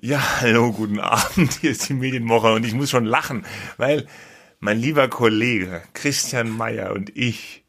[0.00, 1.58] Ja, hallo, guten Abend.
[1.60, 3.44] Hier ist die Medienwoche und ich muss schon lachen,
[3.76, 4.06] weil
[4.58, 7.66] mein lieber Kollege Christian Meyer und ich,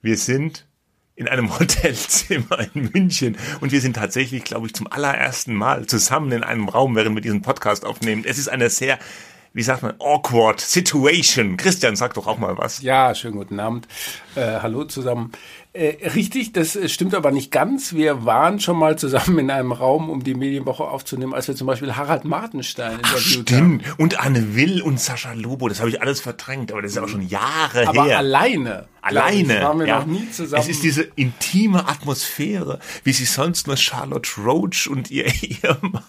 [0.00, 0.66] wir sind
[1.14, 6.32] in einem Hotelzimmer in München und wir sind tatsächlich, glaube ich, zum allerersten Mal zusammen
[6.32, 8.24] in einem Raum, während wir diesen Podcast aufnehmen.
[8.26, 8.98] Es ist eine sehr
[9.54, 11.56] wie sagt man, awkward situation.
[11.56, 12.82] Christian, sag doch auch mal was.
[12.82, 13.86] Ja, schönen guten Abend.
[14.34, 15.32] Äh, hallo zusammen.
[15.74, 17.94] Äh, richtig, das äh, stimmt aber nicht ganz.
[17.94, 21.66] Wir waren schon mal zusammen in einem Raum, um die Medienwoche aufzunehmen, als wir zum
[21.66, 23.52] Beispiel Harald Martenstein Ach, stimmt.
[23.52, 23.94] Haben.
[23.96, 27.08] Und Anne Will und Sascha Lobo, das habe ich alles verdrängt, aber das ist auch
[27.08, 28.18] schon Jahre aber her.
[28.18, 28.88] Aber alleine.
[29.00, 29.56] Alleine.
[29.56, 30.00] Ich, waren wir ja.
[30.00, 30.62] noch nie zusammen.
[30.62, 36.04] Es ist diese intime Atmosphäre, wie sie sonst nur Charlotte Roach und ihr Ehemann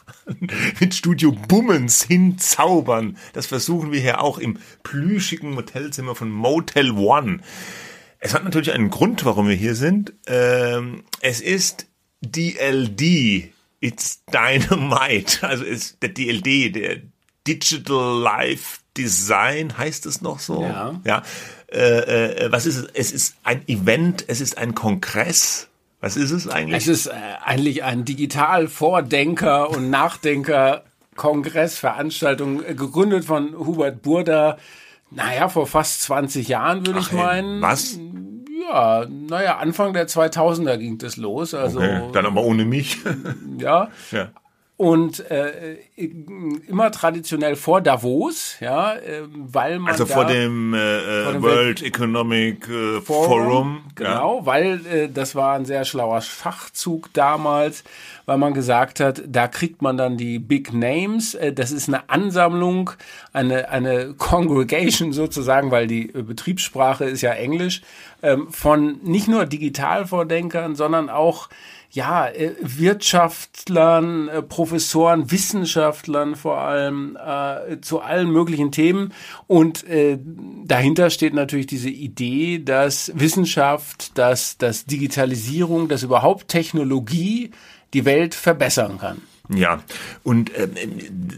[0.82, 3.16] mit Studio Bummens hinzaubern.
[3.32, 7.40] Das versuchen wir hier auch im plüschigen Hotelzimmer von Motel One.
[8.24, 10.14] Es hat natürlich einen Grund, warum wir hier sind.
[10.28, 11.88] Ähm, es ist
[12.22, 13.52] DLD.
[13.82, 15.42] It's Dynamite.
[15.48, 17.02] Also ist der DLD, der
[17.46, 20.64] Digital Life Design, heißt es noch so?
[20.64, 21.02] Ja.
[21.04, 21.22] ja.
[21.70, 22.86] Äh, äh, was ist es?
[22.94, 25.68] Es ist ein Event, es ist ein Kongress.
[26.00, 26.78] Was ist es eigentlich?
[26.78, 27.12] Es ist äh,
[27.44, 34.58] eigentlich ein Digital-Vordenker und Nachdenker-Kongressveranstaltung, äh, gegründet von Hubert Burda.
[35.16, 37.62] Naja, vor fast 20 Jahren würde ich meinen.
[37.62, 38.00] Was?
[38.70, 41.54] Ja, naja, Anfang der 2000er ging das los.
[41.54, 42.98] Also, okay, dann aber ohne mich.
[43.58, 43.90] ja.
[44.12, 44.30] ja.
[44.76, 51.34] Und äh, immer traditionell vor Davos, ja, äh, weil man also vor dem, äh, vor
[51.34, 54.46] dem World Welt Economic äh, Forum, Forum, genau, ja.
[54.48, 57.84] weil äh, das war ein sehr schlauer Schachzug damals,
[58.26, 61.36] weil man gesagt hat, da kriegt man dann die Big Names.
[61.36, 62.90] Äh, das ist eine Ansammlung,
[63.32, 67.84] eine eine Congregation sozusagen, weil die äh, Betriebssprache ist ja Englisch,
[68.24, 71.50] ähm, von nicht nur Digitalvordenkern, sondern auch
[71.94, 79.14] ja, äh, Wirtschaftlern, äh, Professoren, Wissenschaftlern vor allem äh, zu allen möglichen Themen.
[79.46, 80.18] Und äh,
[80.66, 87.52] dahinter steht natürlich diese Idee, dass Wissenschaft, dass, dass Digitalisierung, dass überhaupt Technologie
[87.94, 89.22] die Welt verbessern kann.
[89.54, 89.84] Ja,
[90.24, 90.72] und ähm,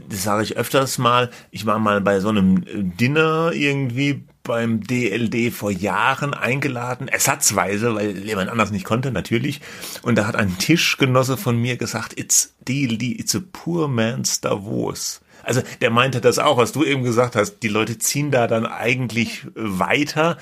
[0.07, 1.31] das sage ich öfters mal.
[1.51, 2.63] Ich war mal bei so einem
[2.97, 9.59] Dinner irgendwie beim DLD vor Jahren eingeladen, ersatzweise, weil jemand anders nicht konnte, natürlich.
[10.01, 15.21] Und da hat ein Tischgenosse von mir gesagt, it's DLD, it's a poor man's Davos.
[15.43, 17.59] Also der meinte das auch, was du eben gesagt hast.
[17.59, 20.37] Die Leute ziehen da dann eigentlich weiter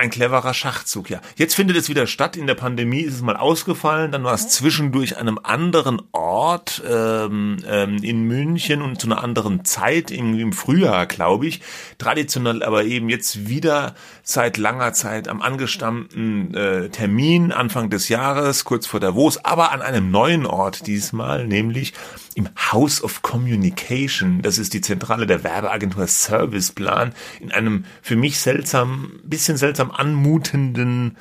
[0.00, 1.20] ein cleverer Schachzug, ja.
[1.36, 2.36] Jetzt findet es wieder statt.
[2.36, 4.10] In der Pandemie ist es mal ausgefallen.
[4.12, 9.22] Dann war es zwischendurch an einem anderen Ort ähm, ähm, in München und zu einer
[9.22, 11.60] anderen Zeit, irgendwie im Frühjahr, glaube ich.
[11.98, 18.64] Traditionell aber eben jetzt wieder seit langer Zeit am angestammten äh, Termin Anfang des Jahres,
[18.64, 21.92] kurz vor Davos, aber an einem neuen Ort diesmal, nämlich
[22.34, 24.42] im House of Communication.
[24.42, 31.16] Das ist die Zentrale der Werbeagentur Serviceplan in einem für mich seltsam, bisschen seltsam anmutenden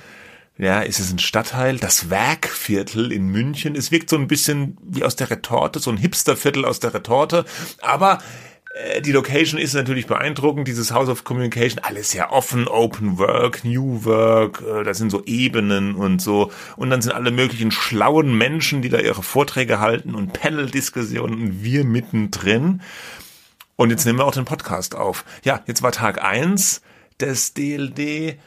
[0.59, 3.75] ja, ist es ein Stadtteil, das Werkviertel in München.
[3.75, 7.45] Es wirkt so ein bisschen wie aus der Retorte, so ein Hipsterviertel aus der Retorte,
[7.81, 8.19] aber
[9.01, 14.05] die Location ist natürlich beeindruckend, dieses House of Communication, alles sehr offen, Open Work, New
[14.05, 16.51] Work, äh, da sind so Ebenen und so.
[16.75, 21.63] Und dann sind alle möglichen schlauen Menschen, die da ihre Vorträge halten und Panel-Diskussionen und
[21.63, 22.81] wir mittendrin.
[23.75, 25.25] Und jetzt nehmen wir auch den Podcast auf.
[25.43, 26.81] Ja, jetzt war Tag eins
[27.19, 27.99] des DLD.
[27.99, 28.37] Äh,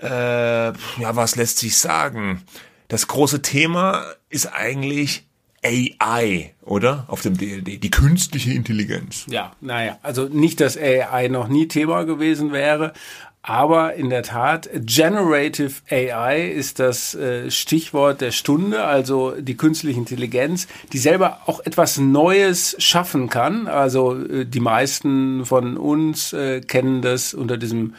[0.00, 2.44] ja, was lässt sich sagen?
[2.88, 5.25] Das große Thema ist eigentlich
[5.66, 7.04] AI, oder?
[7.08, 9.26] Auf dem DLD, die künstliche Intelligenz.
[9.28, 12.92] Ja, naja, also nicht, dass AI noch nie Thema gewesen wäre,
[13.46, 20.00] aber in der Tat, Generative AI ist das äh, Stichwort der Stunde, also die künstliche
[20.00, 23.68] Intelligenz, die selber auch etwas Neues schaffen kann.
[23.68, 27.94] Also äh, die meisten von uns äh, kennen das unter diesem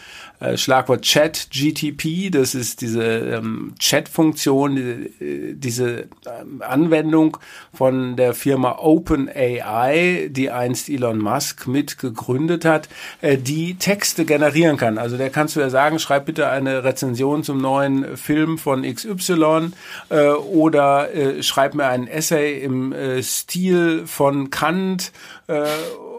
[0.56, 4.82] Schlagwort Chat GTP, das ist diese ähm, Chat-Funktion, die,
[5.24, 7.38] äh, diese ähm, Anwendung
[7.74, 12.88] von der Firma OpenAI, die einst Elon Musk mit gegründet hat,
[13.22, 14.98] äh, die Texte generieren kann.
[14.98, 19.72] Also der kannst du ja sagen, schreib bitte eine Rezension zum neuen Film von XY
[20.10, 25.12] äh, oder äh, schreib mir ein Essay im äh, Stil von Kant
[25.48, 25.66] äh,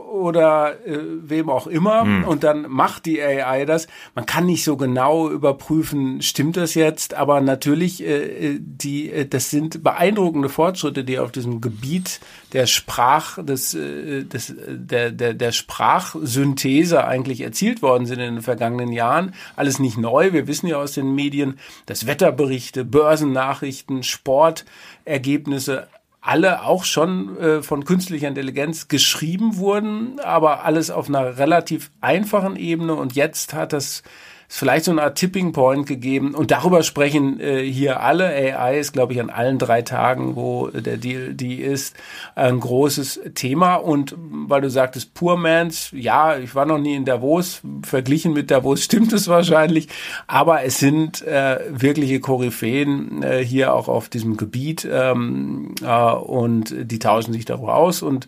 [0.09, 2.25] oder äh, wem auch immer hm.
[2.25, 3.87] und dann macht die AI das.
[4.15, 9.51] Man kann nicht so genau überprüfen, stimmt das jetzt, aber natürlich äh, die äh, das
[9.51, 12.21] sind beeindruckende Fortschritte, die auf diesem Gebiet
[12.53, 18.43] der Sprach des, äh, des der, der der Sprachsynthese eigentlich erzielt worden sind in den
[18.43, 19.35] vergangenen Jahren.
[19.57, 25.87] Alles nicht neu, wir wissen ja aus den Medien, dass Wetterberichte, Börsennachrichten, Sportergebnisse
[26.29, 32.57] alle auch schon äh, von künstlicher Intelligenz geschrieben wurden, aber alles auf einer relativ einfachen
[32.57, 32.95] Ebene.
[32.97, 34.03] Und jetzt hat das
[34.49, 36.35] ist vielleicht so eine Art Tipping Point gegeben.
[36.35, 38.29] Und darüber sprechen äh, hier alle.
[38.29, 41.95] AI ist, glaube ich, an allen drei Tagen, wo der Deal die ist,
[42.35, 43.75] ein großes Thema.
[43.75, 47.61] Und weil du sagtest, Poor Mans, ja, ich war noch nie in Davos.
[47.83, 49.89] Verglichen mit Davos stimmt es wahrscheinlich.
[50.27, 54.89] Aber es sind äh, wirkliche Koryphäen äh, hier auch auf diesem Gebiet.
[54.91, 58.01] Ähm, äh, und die tauschen sich darüber aus.
[58.01, 58.27] Und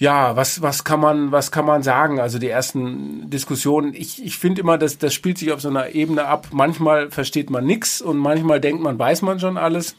[0.00, 2.20] ja, was, was kann man, was kann man sagen?
[2.20, 5.90] Also die ersten Diskussionen, ich, ich finde immer, dass das spielt sich auf so einer
[5.94, 6.48] Ebene ab.
[6.52, 9.94] Manchmal versteht man nichts und manchmal denkt man, weiß man schon alles.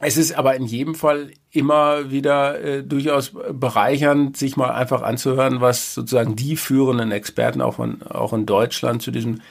[0.00, 5.60] Es ist aber in jedem Fall immer wieder äh, durchaus bereichernd, sich mal einfach anzuhören,
[5.60, 9.42] was sozusagen die führenden Experten auch, von, auch in Deutschland zu diesem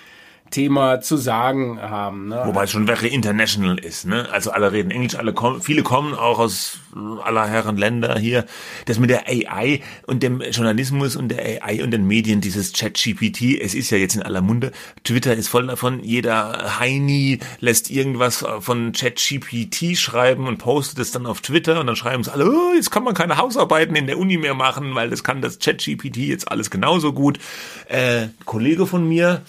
[0.52, 2.30] Thema zu sagen haben.
[2.30, 2.42] Ne?
[2.46, 4.06] Wobei es schon very international ist.
[4.06, 4.28] Ne?
[4.32, 6.80] Also alle reden Englisch, alle kommen, viele kommen auch aus
[7.24, 8.46] aller Herren Länder hier.
[8.86, 13.62] Das mit der AI und dem Journalismus und der AI und den Medien, dieses Chat-GPT,
[13.62, 14.72] es ist ja jetzt in aller Munde.
[15.04, 16.04] Twitter ist voll davon.
[16.04, 21.96] Jeder Heini lässt irgendwas von Chat-GPT schreiben und postet es dann auf Twitter und dann
[21.96, 25.10] schreiben es alle, oh, jetzt kann man keine Hausarbeiten in der Uni mehr machen, weil
[25.10, 27.40] das kann das Chat-GPT jetzt alles genauso gut.
[27.88, 29.44] Äh, Kollege von mir,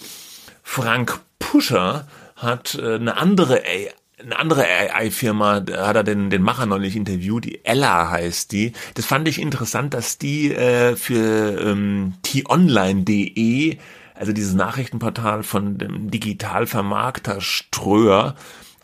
[0.71, 2.05] Frank Puscher
[2.35, 6.95] hat äh, eine andere AI, eine andere AI-Firma, da hat er den, den Macher neulich
[6.95, 8.73] interviewt, die Ella heißt die.
[8.93, 13.79] Das fand ich interessant, dass die äh, für ähm, t-online.de,
[14.13, 18.35] also dieses Nachrichtenportal von dem Digitalvermarkter Ströer,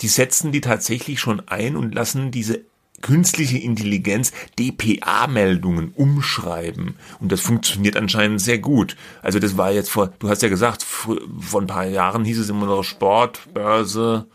[0.02, 2.62] die setzen die tatsächlich schon ein und lassen diese
[3.02, 6.96] künstliche Intelligenz DPA-Meldungen umschreiben.
[7.20, 8.96] Und das funktioniert anscheinend sehr gut.
[9.22, 12.50] Also das war jetzt vor, du hast ja gesagt, vor ein paar Jahren hieß es
[12.50, 14.28] immer noch Sport, Börse,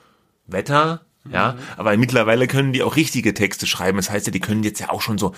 [0.47, 1.03] Wetter.
[1.31, 1.59] Ja, mhm.
[1.77, 3.99] aber mittlerweile können die auch richtige Texte schreiben.
[3.99, 5.33] Das heißt ja, die können jetzt ja auch schon so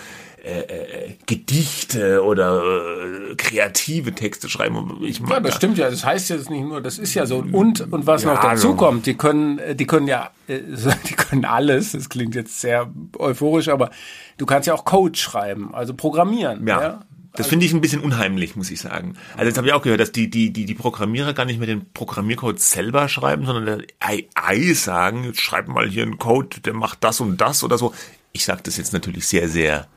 [0.45, 4.99] äh, äh, Gedichte oder äh, kreative Texte schreiben.
[5.03, 5.91] Ich ja, das stimmt ja.
[5.91, 7.39] Das heißt jetzt nicht nur, das ist ja so.
[7.39, 8.75] Und und was ja, noch dazu also.
[8.77, 10.61] kommt, die können, die können ja, äh,
[11.09, 11.93] die können alles.
[11.93, 12.89] Das klingt jetzt sehr
[13.19, 13.91] euphorisch, aber
[14.39, 16.67] du kannst ja auch Code schreiben, also programmieren.
[16.67, 16.81] ja?
[16.81, 17.01] ja?
[17.35, 19.17] Das finde ich ein bisschen unheimlich, muss ich sagen.
[19.35, 21.67] Also jetzt habe ich auch gehört, dass die, die, die, die Programmierer gar nicht mehr
[21.67, 26.75] den Programmiercode selber schreiben, sondern der AI sagen, jetzt schreib mal hier einen Code, der
[26.75, 27.95] macht das und das oder so.
[28.33, 29.89] Ich sage das jetzt natürlich sehr, sehr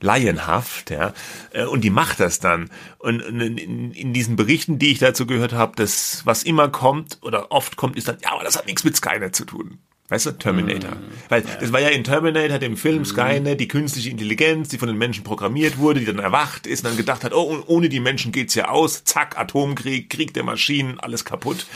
[0.00, 1.12] laienhaft, ja,
[1.52, 2.70] äh, und die macht das dann.
[2.98, 7.50] Und in, in diesen Berichten, die ich dazu gehört habe, das, was immer kommt oder
[7.50, 9.78] oft kommt, ist dann, ja, aber das hat nichts mit Skynet zu tun.
[10.08, 10.92] Weißt du, Terminator.
[10.92, 11.04] Mhm.
[11.28, 11.56] Weil ja.
[11.60, 13.04] das war ja in Terminator, dem Film mhm.
[13.04, 16.90] Skynet, die künstliche Intelligenz, die von den Menschen programmiert wurde, die dann erwacht ist und
[16.90, 21.00] dann gedacht hat, oh, ohne die Menschen geht's ja aus, zack, Atomkrieg, Krieg der Maschinen,
[21.00, 21.66] alles kaputt.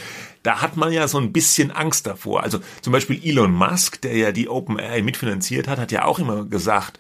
[0.43, 2.43] Da hat man ja so ein bisschen Angst davor.
[2.43, 6.45] Also zum Beispiel Elon Musk, der ja die OpenAI mitfinanziert hat, hat ja auch immer
[6.45, 6.99] gesagt,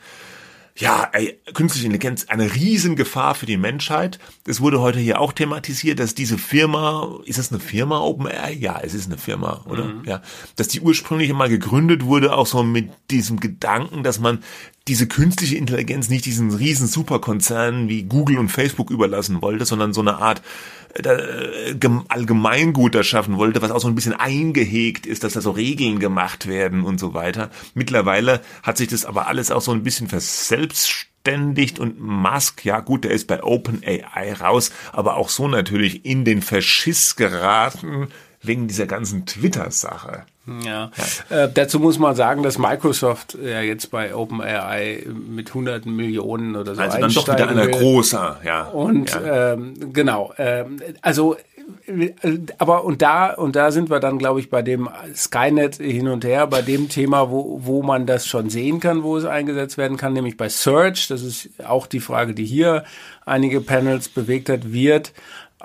[0.80, 4.18] ja, ey, künstliche Intelligenz eine Riesengefahr für die Menschheit.
[4.46, 8.54] Es wurde heute hier auch thematisiert, dass diese Firma, ist das eine Firma OpenAI?
[8.54, 9.84] Ja, es ist eine Firma, oder?
[9.84, 10.04] Mhm.
[10.06, 10.22] Ja,
[10.56, 14.42] dass die ursprünglich mal gegründet wurde, auch so mit diesem Gedanken, dass man
[14.88, 20.00] diese künstliche Intelligenz nicht diesen riesen Superkonzernen wie Google und Facebook überlassen wollte, sondern so
[20.00, 20.40] eine Art
[22.08, 26.46] Allgemeingut erschaffen wollte, was auch so ein bisschen eingehegt ist, dass da so Regeln gemacht
[26.46, 27.50] werden und so weiter.
[27.74, 33.04] Mittlerweile hat sich das aber alles auch so ein bisschen verselbstständigt und Musk, ja gut,
[33.04, 38.08] der ist bei OpenAI raus, aber auch so natürlich in den Verschiss geraten
[38.42, 40.24] wegen dieser ganzen Twitter-Sache.
[40.64, 40.90] Ja.
[41.30, 41.44] ja.
[41.44, 46.74] Äh, dazu muss man sagen, dass Microsoft ja jetzt bei OpenAI mit hunderten Millionen oder
[46.74, 48.64] so Also dann doch wieder einer großer, ja.
[48.64, 49.52] Und ja.
[49.52, 51.36] Ähm, genau, ähm, also
[52.58, 56.24] aber und da und da sind wir dann glaube ich bei dem Skynet hin und
[56.24, 59.96] her bei dem Thema wo wo man das schon sehen kann wo es eingesetzt werden
[59.96, 62.84] kann nämlich bei Search das ist auch die Frage die hier
[63.24, 65.12] einige Panels bewegt hat wird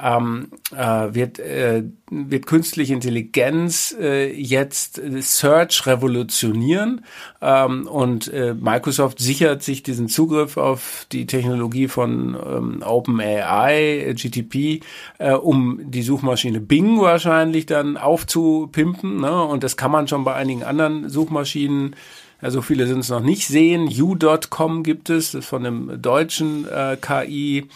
[0.01, 7.05] ähm, äh, wird, äh, wird künstliche Intelligenz äh, jetzt Search revolutionieren
[7.41, 14.83] ähm, und äh, Microsoft sichert sich diesen Zugriff auf die Technologie von ähm, OpenAI, GTP,
[15.17, 19.21] äh, um die Suchmaschine Bing wahrscheinlich dann aufzupimpen.
[19.21, 19.43] Ne?
[19.43, 21.95] Und das kann man schon bei einigen anderen Suchmaschinen
[22.41, 23.87] ja, so viele sind es noch nicht sehen.
[23.87, 27.69] U.com gibt es, das ist von dem deutschen äh, KI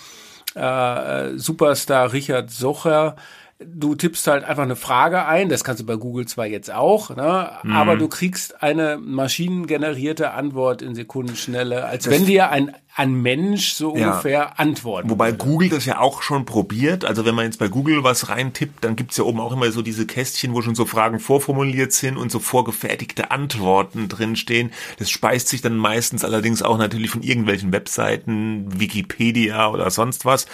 [0.56, 3.16] äh, Superstar Richard Socher
[3.60, 7.16] du tippst halt einfach eine Frage ein, das kannst du bei Google zwar jetzt auch,
[7.16, 7.76] ne, mhm.
[7.76, 13.72] aber du kriegst eine maschinengenerierte Antwort in Sekundenschnelle, als das wenn dir ein ein Mensch
[13.72, 14.10] so ja.
[14.10, 15.10] ungefähr antworten.
[15.10, 15.38] Wobei würde.
[15.38, 17.06] Google das ja auch schon probiert.
[17.06, 19.82] Also wenn man jetzt bei Google was reintippt, dann gibt's ja oben auch immer so
[19.82, 24.72] diese Kästchen, wo schon so Fragen vorformuliert sind und so vorgefertigte Antworten drinstehen.
[24.98, 30.46] Das speist sich dann meistens allerdings auch natürlich von irgendwelchen Webseiten, Wikipedia oder sonst was.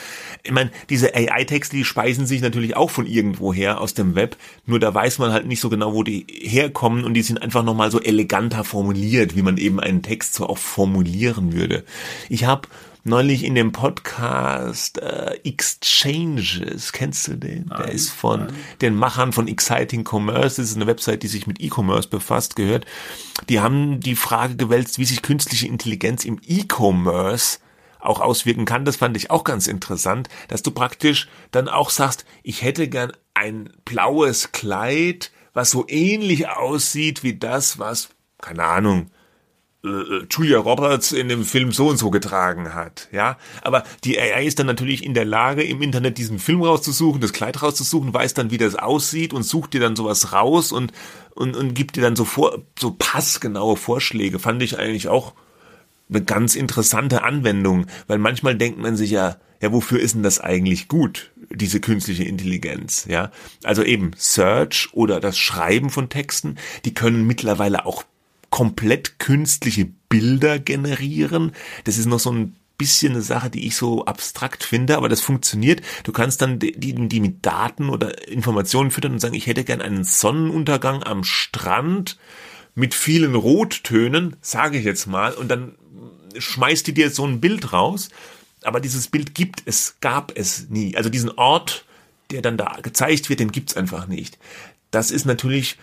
[0.44, 4.38] Ich meine, diese AI-Texte, die speisen sich natürlich auch von irgendwoher aus dem Web.
[4.68, 7.64] Nur da weiß man halt nicht so genau, wo die herkommen und die sind einfach
[7.64, 11.84] nochmal so eleganter formuliert, wie man eben einen Text so auch formulieren würde.
[12.35, 12.68] Ich habe
[13.06, 17.68] neulich in dem Podcast äh, Exchanges, kennst du den?
[17.68, 18.56] Nein, Der ist von nein.
[18.82, 20.62] den Machern von Exciting Commerce.
[20.62, 22.86] Das ist eine Website, die sich mit E-Commerce befasst, gehört.
[23.48, 27.60] Die haben die Frage gewälzt, wie sich künstliche Intelligenz im E-Commerce
[28.00, 28.86] auch auswirken kann.
[28.86, 33.12] Das fand ich auch ganz interessant, dass du praktisch dann auch sagst, ich hätte gern
[33.34, 38.10] ein blaues Kleid, was so ähnlich aussieht wie das, was,
[38.42, 39.12] keine Ahnung,
[39.86, 43.38] äh, Julia Roberts in dem Film so und so getragen hat, ja.
[43.62, 47.34] Aber die AI ist dann natürlich in der Lage, im Internet diesen Film rauszusuchen, das
[47.34, 50.92] Kleid rauszusuchen, weiß dann, wie das aussieht und sucht dir dann sowas raus und,
[51.36, 54.40] und, und gibt dir dann so vor, so passgenaue Vorschläge.
[54.40, 55.34] Fand ich eigentlich auch
[56.10, 60.40] eine ganz interessante Anwendung, weil manchmal denkt man sich ja, ja, wofür ist denn das
[60.40, 63.32] eigentlich gut, diese künstliche Intelligenz, ja?
[63.64, 68.04] Also eben Search oder das Schreiben von Texten, die können mittlerweile auch
[68.56, 71.52] komplett künstliche Bilder generieren.
[71.84, 75.20] Das ist noch so ein bisschen eine Sache, die ich so abstrakt finde, aber das
[75.20, 75.82] funktioniert.
[76.06, 79.82] Du kannst dann die, die mit Daten oder Informationen füttern und sagen, ich hätte gern
[79.82, 82.18] einen Sonnenuntergang am Strand
[82.76, 85.76] mit vielen Rottönen, sage ich jetzt mal, und dann
[86.38, 88.08] schmeißt die dir so ein Bild raus.
[88.64, 90.96] Aber dieses Bild gibt es, gab es nie.
[90.96, 91.84] Also diesen Ort,
[92.32, 94.38] der dann da gezeigt wird, den gibt's einfach nicht.
[94.92, 95.78] Das ist natürlich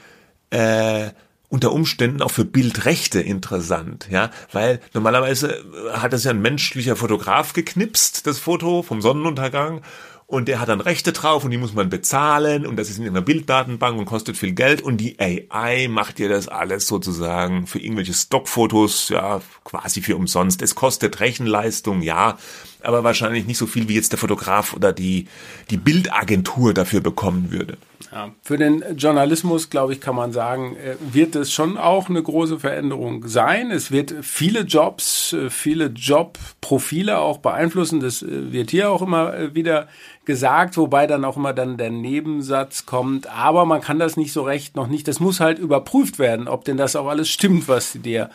[0.49, 1.11] äh,
[1.53, 7.53] unter Umständen auch für Bildrechte interessant, ja, weil normalerweise hat es ja ein menschlicher Fotograf
[7.53, 9.83] geknipst, das Foto vom Sonnenuntergang
[10.27, 13.07] und der hat dann Rechte drauf und die muss man bezahlen und das ist in
[13.07, 17.81] einer Bilddatenbank und kostet viel Geld und die AI macht dir das alles sozusagen für
[17.81, 20.63] irgendwelche Stockfotos, ja, quasi für umsonst.
[20.63, 22.39] Es kostet Rechenleistung, ja,
[22.85, 25.27] aber wahrscheinlich nicht so viel wie jetzt der Fotograf oder die,
[25.71, 27.77] die Bildagentur dafür bekommen würde.
[28.13, 32.23] Ja, für den Journalismus, glaube ich, kann man sagen, äh, wird es schon auch eine
[32.23, 33.71] große Veränderung sein.
[33.71, 38.01] Es wird viele Jobs, äh, viele Jobprofile auch beeinflussen.
[38.01, 39.89] Das äh, wird hier auch immer wieder
[40.27, 43.29] gesagt, wobei dann auch immer dann der Nebensatz kommt.
[43.29, 45.09] Aber man kann das nicht so recht noch nicht.
[45.09, 48.29] Das muss halt überprüft werden, ob denn das auch alles stimmt, was dir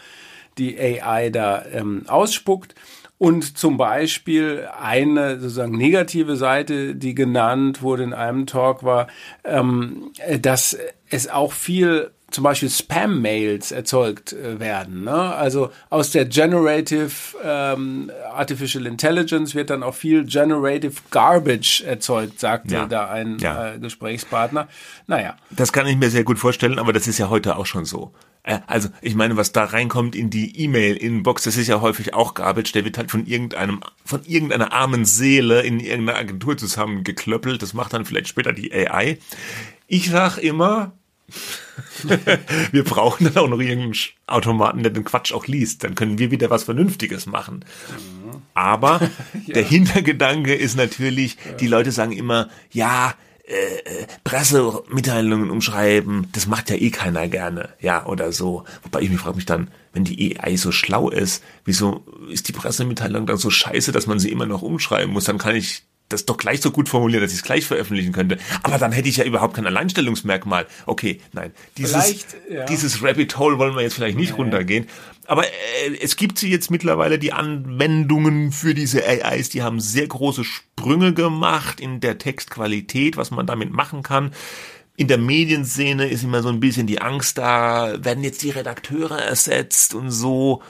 [0.58, 2.74] die AI da ähm, ausspuckt.
[3.20, 9.08] Und zum Beispiel eine sozusagen negative Seite, die genannt wurde in einem Talk, war,
[9.44, 10.78] ähm, dass
[11.10, 15.06] es auch viel zum Beispiel Spam-Mails erzeugt äh, werden.
[15.06, 15.12] Ne?
[15.12, 17.10] Also aus der Generative
[17.44, 22.86] ähm, Artificial Intelligence wird dann auch viel Generative Garbage erzeugt, sagte ja.
[22.86, 23.74] da ein ja.
[23.74, 24.68] äh, Gesprächspartner.
[25.08, 25.38] Naja.
[25.52, 28.12] Das kann ich mir sehr gut vorstellen, aber das ist ja heute auch schon so.
[28.48, 32.34] Äh, also ich meine, was da reinkommt in die E-Mail-Inbox, das ist ja häufig auch
[32.34, 37.62] Garbage, der wird halt von irgendeinem, von irgendeiner armen Seele in irgendeiner Agentur zusammengeklöppelt.
[37.62, 39.20] Das macht dann vielleicht später die AI.
[39.88, 40.94] Ich sag immer,
[42.72, 43.96] wir brauchen dann auch noch irgendeinen
[44.28, 45.84] Automaten, der den Quatsch auch liest.
[45.84, 47.66] Dann können wir wieder was Vernünftiges machen.
[48.54, 49.02] Aber
[49.46, 49.56] ja.
[49.56, 53.14] der Hintergedanke ist natürlich, die Leute sagen immer, ja,
[53.48, 58.66] äh, äh, Pressemitteilungen umschreiben, das macht ja eh keiner gerne, ja, oder so.
[58.84, 62.52] Wobei ich mich frage mich dann, wenn die AI so schlau ist, wieso ist die
[62.52, 65.24] Pressemitteilung dann so scheiße, dass man sie immer noch umschreiben muss?
[65.24, 68.38] Dann kann ich das doch gleich so gut formulieren, dass ich es gleich veröffentlichen könnte.
[68.64, 70.66] Aber dann hätte ich ja überhaupt kein Alleinstellungsmerkmal.
[70.86, 71.52] Okay, nein.
[71.78, 72.66] Dieses, ja.
[72.66, 74.38] dieses Rabbit Hole wollen wir jetzt vielleicht nicht nee.
[74.38, 74.88] runtergehen.
[75.26, 80.08] Aber äh, es gibt sie jetzt mittlerweile, die Anwendungen für diese AIs, die haben sehr
[80.08, 84.32] große Sprünge gemacht in der Textqualität, was man damit machen kann.
[84.96, 89.20] In der Medienszene ist immer so ein bisschen die Angst da, werden jetzt die Redakteure
[89.20, 90.64] ersetzt und so.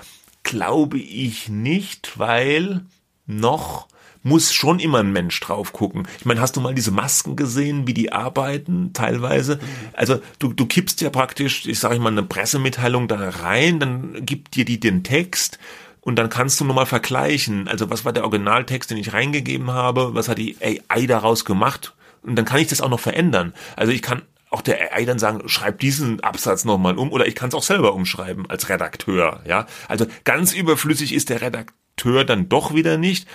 [0.44, 2.82] Glaube ich nicht, weil
[3.26, 3.88] noch
[4.28, 6.08] muss schon immer ein Mensch drauf gucken.
[6.20, 9.60] Ich meine, hast du mal diese Masken gesehen, wie die arbeiten teilweise?
[9.94, 14.56] Also du, du kippst ja praktisch, ich sage mal, eine Pressemitteilung da rein, dann gibt
[14.56, 15.60] dir die den Text
[16.02, 17.68] und dann kannst du nochmal vergleichen.
[17.68, 20.14] Also was war der Originaltext, den ich reingegeben habe?
[20.14, 21.94] Was hat die AI daraus gemacht?
[22.22, 23.54] Und dann kann ich das auch noch verändern.
[23.76, 27.36] Also ich kann auch der AI dann sagen, schreib diesen Absatz nochmal um oder ich
[27.36, 29.42] kann es auch selber umschreiben als Redakteur.
[29.46, 33.28] Ja, also ganz überflüssig ist der Redakteur dann doch wieder nicht.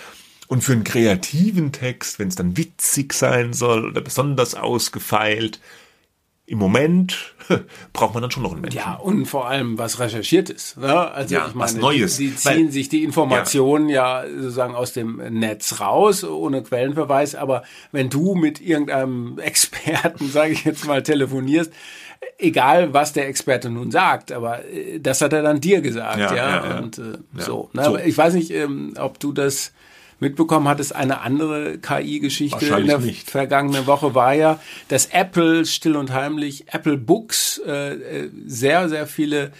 [0.52, 5.60] Und für einen kreativen Text, wenn es dann witzig sein soll oder besonders ausgefeilt,
[6.44, 7.34] im Moment
[7.94, 8.76] braucht man dann schon noch einen Menschen.
[8.76, 10.76] Ja, und vor allem was recherchiert ist.
[10.76, 10.94] Ne?
[11.10, 12.16] Also ja, ich meine, was Neues.
[12.18, 14.24] Sie ziehen Weil- sich die Informationen ja.
[14.28, 17.34] sozusagen aus dem Netz raus, ohne Quellenverweis.
[17.34, 21.72] Aber wenn du mit irgendeinem Experten, sage ich jetzt mal, telefonierst,
[22.36, 26.34] egal was der Experte nun sagt, aber äh, das hat er dann dir gesagt, ja.
[26.34, 26.78] Ja, ja, ja.
[26.80, 27.02] Und äh,
[27.38, 27.42] Ja.
[27.42, 27.70] so.
[27.72, 27.84] Ne?
[27.84, 27.96] So.
[27.96, 29.72] Ich weiß nicht, ähm, ob du das
[30.22, 33.30] mitbekommen hattest, eine andere KI-Geschichte in Wahrscheinlich der nicht.
[33.30, 39.06] vergangenen Woche war ja, dass Apple still und heimlich Apple Books äh, äh, sehr, sehr
[39.06, 39.52] viele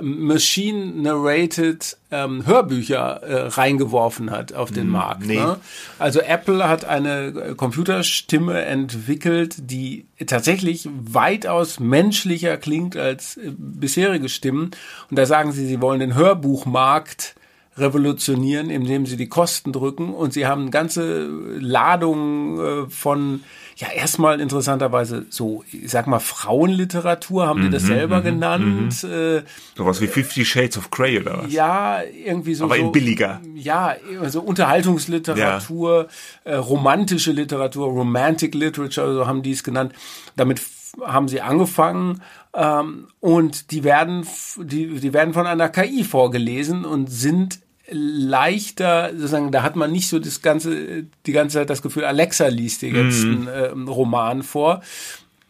[0.00, 5.26] Machine-narrated ähm, Hörbücher äh, reingeworfen hat auf den Markt.
[5.26, 5.36] nee.
[5.36, 5.56] Ne?
[5.98, 14.28] Also Apple hat eine äh, Computerstimme entwickelt, die tatsächlich weitaus menschlicher klingt als äh, bisherige
[14.28, 14.70] Stimmen.
[15.10, 17.34] Und da sagen sie, sie wollen den Hörbuchmarkt
[17.80, 20.12] revolutionieren, indem sie die Kosten drücken.
[20.14, 21.26] Und sie haben ganze
[21.58, 23.40] Ladungen äh, von
[23.76, 29.42] ja erstmal interessanterweise so ich sag mal Frauenliteratur haben die das selber genannt äh,
[29.76, 31.52] Sowas wie Fifty Shades of Grey oder was?
[31.52, 33.40] ja irgendwie so Aber in so, billiger.
[33.54, 36.08] ja also Unterhaltungsliteratur
[36.44, 39.92] äh, romantische Literatur Romantic Literature so haben die es genannt.
[40.34, 40.60] Damit
[41.04, 42.22] haben sie angefangen
[42.56, 49.50] ähm, und die werden die die werden von einer KI vorgelesen und sind leichter, sozusagen,
[49.50, 52.90] da hat man nicht so das ganze, die ganze Zeit das Gefühl, Alexa liest dir
[52.90, 54.82] jetzt einen ähm, Roman vor.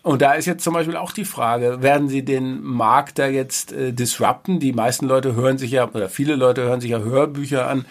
[0.03, 3.73] Und da ist jetzt zum Beispiel auch die Frage, werden sie den Markt da jetzt
[3.73, 4.61] äh, disrupten?
[4.61, 7.85] Die meisten Leute hören sich ja, oder viele Leute hören sich ja Hörbücher an,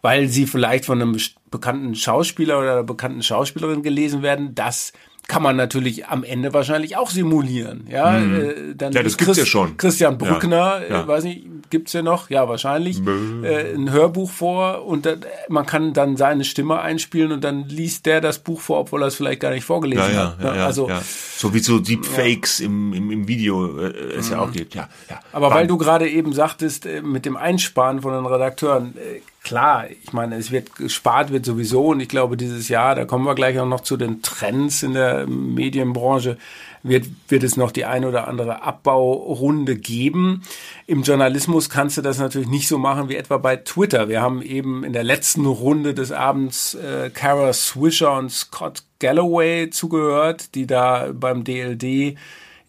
[0.00, 1.18] weil sie vielleicht von einem
[1.50, 4.54] bekannten Schauspieler oder einer bekannten Schauspielerin gelesen werden.
[4.54, 4.92] Das
[5.32, 7.86] kann man natürlich am Ende wahrscheinlich auch simulieren.
[7.90, 8.96] Ja, äh, dann Mhm.
[8.96, 9.78] Ja, das liest gibt's ja schon.
[9.78, 11.02] Christian Brückner, Ja, ja.
[11.04, 12.28] Äh, weiß nicht, gibt's ja noch?
[12.28, 13.00] Ja, wahrscheinlich.
[13.42, 18.04] Äh, ein Hörbuch vor und dann, man kann dann seine Stimme einspielen und dann liest
[18.04, 20.42] der das Buch vor, obwohl er es vielleicht gar nicht vorgelesen Ja, ja, hat.
[20.44, 20.58] ja, ne?
[20.58, 21.00] ja, also, ja.
[21.38, 24.88] So wie so Deepfakes im, im, im Video äh, es ja auch gibt, ja.
[25.08, 25.16] ja.
[25.16, 25.20] Mhm.
[25.32, 25.68] Aber weil Wahnsinn.
[25.68, 30.36] du gerade eben sagtest, äh, mit dem Einsparen von den Redakteuren, äh, klar, ich meine,
[30.36, 33.66] es wird gespart, wird sowieso und ich glaube, dieses Jahr, da kommen wir gleich auch
[33.66, 36.38] noch zu den Trends in der Medienbranche,
[36.82, 40.42] wird, wird es noch die eine oder andere Abbaurunde geben.
[40.86, 44.08] Im Journalismus kannst du das natürlich nicht so machen wie etwa bei Twitter.
[44.08, 49.70] Wir haben eben in der letzten Runde des Abends äh, Kara Swisher und Scott Galloway
[49.70, 52.16] zugehört, die da beim DLD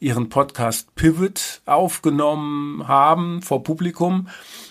[0.03, 4.27] ihren Podcast Pivot aufgenommen haben vor Publikum.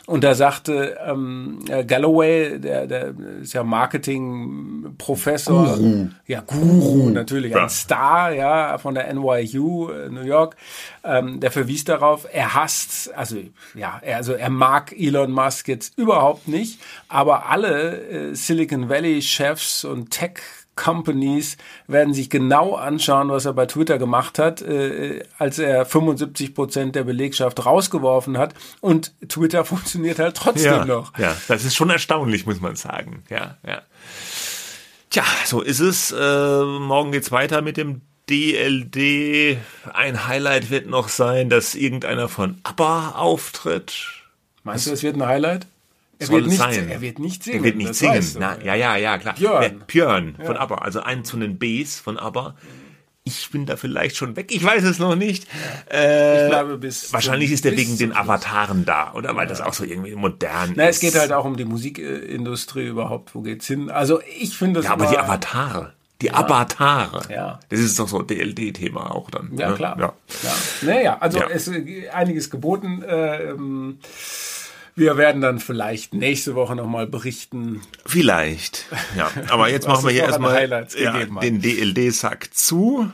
[0.07, 6.09] Und da sagte ähm, äh, Galloway, der, der ist ja Marketing-Professor, Guru.
[6.27, 7.65] ja Guru natürlich, Ja.
[7.65, 10.57] ein Star, ja von der NYU äh, New York,
[11.05, 13.37] ähm, der verwies darauf, er hasst, also
[13.75, 19.23] ja, er, also er mag Elon Musk jetzt überhaupt nicht, aber alle äh, Silicon Valley
[19.23, 20.41] Chefs und Tech
[20.77, 21.57] Companies
[21.87, 26.95] werden sich genau anschauen, was er bei Twitter gemacht hat, äh, als er 75 Prozent
[26.95, 28.55] der Belegschaft rausgeworfen hat.
[28.81, 31.17] Und Twitter funktioniert halt trotzdem ja, noch.
[31.19, 33.25] Ja, das ist schon erstaunlich, muss man sagen.
[33.29, 33.83] Ja, ja.
[35.11, 36.11] Tja, so ist es.
[36.11, 39.59] Äh, morgen geht's weiter mit dem DLD.
[39.93, 43.93] Ein Highlight wird noch sein, dass irgendeiner von ABBA auftritt.
[44.65, 45.67] Meinst du, das wird ein Highlight?
[46.23, 46.89] Er Soll wird, nicht, sein.
[46.89, 47.59] er wird nicht singen.
[47.59, 48.15] Er wird nicht singen.
[48.15, 48.41] weißt du.
[48.41, 49.35] Na, ja, ja, ja, klar.
[49.35, 49.83] Björn.
[49.87, 52.55] Björn von ABBA, also einen zu den Bs von ABBA.
[53.25, 55.47] Ich bin da vielleicht schon weg, ich weiß es noch nicht.
[55.93, 59.37] Äh, Ich bleibe bis wahrscheinlich ist der bis wegen den Avataren da, oder?
[59.37, 60.97] Weil das auch so irgendwie modern Na, ist.
[60.97, 63.35] es geht halt auch um die Musikindustrie überhaupt.
[63.37, 63.91] Wo geht's hin?
[63.91, 65.93] Also ich finde das Ja, aber die Avatare.
[66.21, 67.23] Die Avatare.
[67.33, 67.61] Ja.
[67.69, 69.51] Das ist doch so DLD-Thema auch dann.
[69.57, 69.75] Ja, ne?
[69.77, 69.97] klar.
[69.99, 70.13] Ja.
[70.43, 70.55] Ja.
[70.83, 71.49] Naja, also Ja.
[71.49, 73.05] es ist einiges geboten.
[73.09, 73.99] Ähm,
[74.95, 77.81] wir werden dann vielleicht nächste Woche nochmal berichten.
[78.05, 78.87] Vielleicht.
[79.17, 83.11] Ja, aber jetzt machen wir hier erstmal ja, den DLD-Sack zu.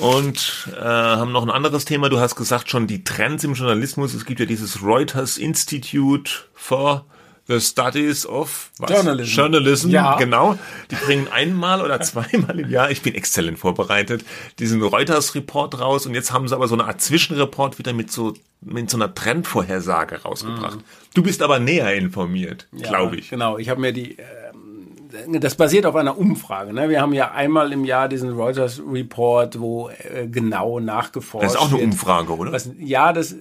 [0.00, 2.08] Und äh, haben noch ein anderes Thema.
[2.08, 4.14] Du hast gesagt schon die Trends im Journalismus.
[4.14, 7.04] Es gibt ja dieses Reuters Institute for
[7.48, 8.90] the Studies of was?
[8.90, 9.30] Journalism.
[9.36, 10.16] Journalism, Ja.
[10.16, 10.56] genau.
[10.90, 14.24] Die bringen einmal oder zweimal im Jahr, ich bin exzellent vorbereitet,
[14.58, 16.06] diesen Reuters-Report raus.
[16.06, 19.14] Und jetzt haben sie aber so eine Art Zwischenreport wieder mit so mit so einer
[19.14, 20.78] Trendvorhersage rausgebracht.
[21.14, 23.30] Du bist aber näher informiert, Ja, glaube ich.
[23.30, 24.16] Genau, ich habe mir die.
[24.18, 26.72] ähm, Das basiert auf einer Umfrage.
[26.74, 26.88] Ne?
[26.90, 31.58] Wir haben ja einmal im Jahr diesen Reuters Report, wo äh, genau nachgeforscht Das ist
[31.60, 31.84] auch eine wird.
[31.84, 32.52] Umfrage, oder?
[32.52, 33.34] Was, ja, das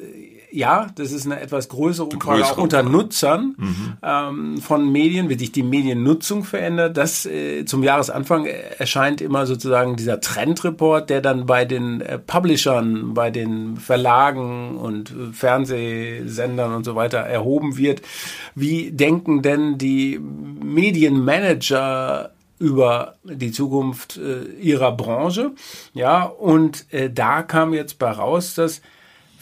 [0.51, 2.97] ja, das ist eine etwas größere Umfrage größere auch unter Umfrage.
[2.97, 3.97] Nutzern mhm.
[4.01, 6.97] ähm, von Medien, wie sich die Mediennutzung verändert.
[6.97, 13.13] Das äh, zum Jahresanfang erscheint immer sozusagen dieser Trendreport, der dann bei den äh, Publishern,
[13.13, 18.01] bei den Verlagen und äh, Fernsehsendern und so weiter erhoben wird.
[18.55, 25.51] Wie denken denn die Medienmanager über die Zukunft äh, ihrer Branche.
[25.93, 28.81] Ja, und äh, da kam jetzt bei raus, dass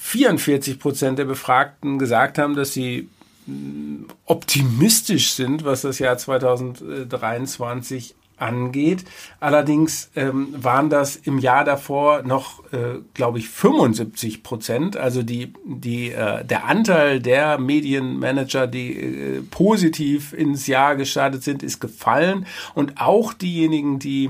[0.05, 3.09] 44 Prozent der Befragten gesagt haben, dass sie
[3.47, 9.03] mm, optimistisch sind, was das Jahr 2023 angeht.
[9.39, 14.95] Allerdings ähm, waren das im Jahr davor noch, äh, glaube ich, 75 Prozent.
[14.95, 21.63] Also die, die, äh, der Anteil der Medienmanager, die äh, positiv ins Jahr gestartet sind,
[21.63, 22.45] ist gefallen.
[22.75, 24.29] Und auch diejenigen, die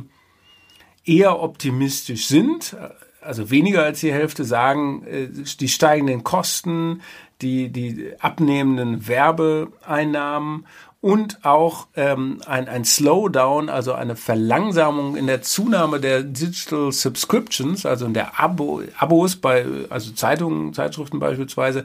[1.04, 2.78] eher optimistisch sind,
[3.26, 5.28] also weniger als die Hälfte sagen, äh,
[5.60, 7.02] die steigenden Kosten,
[7.42, 10.66] die, die abnehmenden Werbeeinnahmen
[11.02, 17.86] und auch ähm, ein, ein Slowdown, also eine Verlangsamung in der Zunahme der Digital Subscriptions,
[17.86, 21.84] also in der Abo, Abos bei also Zeitungen, Zeitschriften beispielsweise,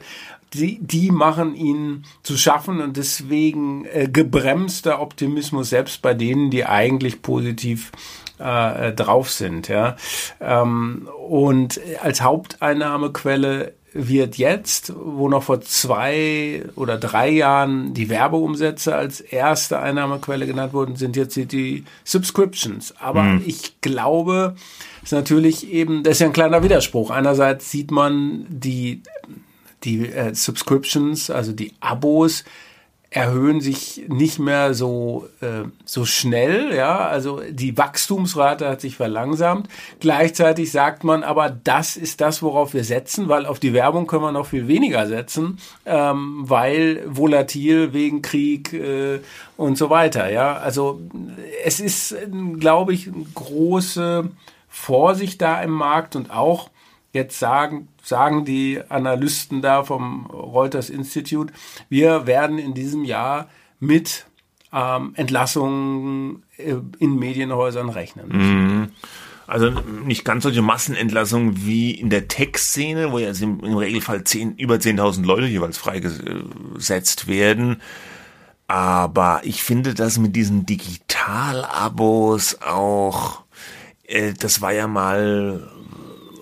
[0.53, 6.65] die, die machen ihnen zu schaffen und deswegen äh, gebremster Optimismus selbst bei denen, die
[6.65, 7.91] eigentlich positiv
[8.41, 9.67] äh, drauf sind.
[9.67, 9.95] Ja?
[10.39, 18.95] Ähm, und als Haupteinnahmequelle wird jetzt, wo noch vor zwei oder drei Jahren die Werbeumsätze
[18.95, 22.93] als erste Einnahmequelle genannt wurden, sind jetzt die, die Subscriptions.
[22.99, 23.43] Aber mhm.
[23.45, 24.55] ich glaube,
[25.03, 27.11] ist natürlich eben, das ist ja ein kleiner Widerspruch.
[27.11, 29.03] Einerseits sieht man die,
[29.83, 32.45] die äh, Subscriptions, also die Abos,
[33.13, 39.67] erhöhen sich nicht mehr so, äh, so schnell, ja, also die Wachstumsrate hat sich verlangsamt.
[39.99, 44.23] Gleichzeitig sagt man aber, das ist das, worauf wir setzen, weil auf die Werbung können
[44.23, 49.19] wir noch viel weniger setzen, ähm, weil volatil wegen Krieg äh,
[49.57, 50.53] und so weiter, ja.
[50.53, 51.01] Also
[51.65, 52.15] es ist,
[52.59, 54.29] glaube ich, eine große
[54.69, 56.69] Vorsicht da im Markt und auch
[57.11, 61.53] jetzt sagen, sagen die Analysten da vom Reuters Institute,
[61.89, 63.47] wir werden in diesem Jahr
[63.79, 64.25] mit
[64.73, 68.29] ähm, Entlassungen äh, in Medienhäusern rechnen.
[68.29, 68.89] Mhm.
[69.47, 69.69] Also
[70.05, 75.25] nicht ganz solche Massenentlassungen wie in der Tech-Szene, wo ja im, Regelfall 10, über 10.000
[75.25, 77.81] Leute jeweils freigesetzt werden.
[78.67, 83.41] Aber ich finde das mit diesen Digital-Abos auch,
[84.03, 85.69] äh, das war ja mal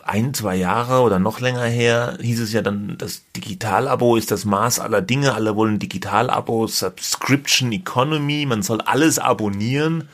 [0.09, 4.43] ein, zwei Jahre oder noch länger her hieß es ja dann, das Digital-Abo ist das
[4.43, 5.35] Maß aller Dinge.
[5.35, 10.09] Alle wollen Digital-Abo, Subscription Economy, man soll alles abonnieren.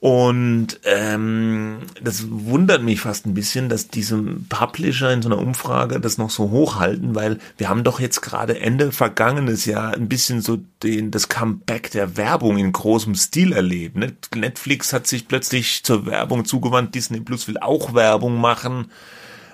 [0.00, 4.16] Und ähm, das wundert mich fast ein bisschen, dass diese
[4.48, 8.60] Publisher in so einer Umfrage das noch so hochhalten, weil wir haben doch jetzt gerade
[8.60, 13.96] Ende vergangenes Jahr ein bisschen so den, das Comeback der Werbung in großem Stil erlebt.
[13.96, 14.12] Ne?
[14.36, 18.92] Netflix hat sich plötzlich zur Werbung zugewandt, Disney Plus will auch Werbung machen.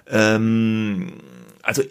[0.07, 1.15] Ähm,
[1.63, 1.83] also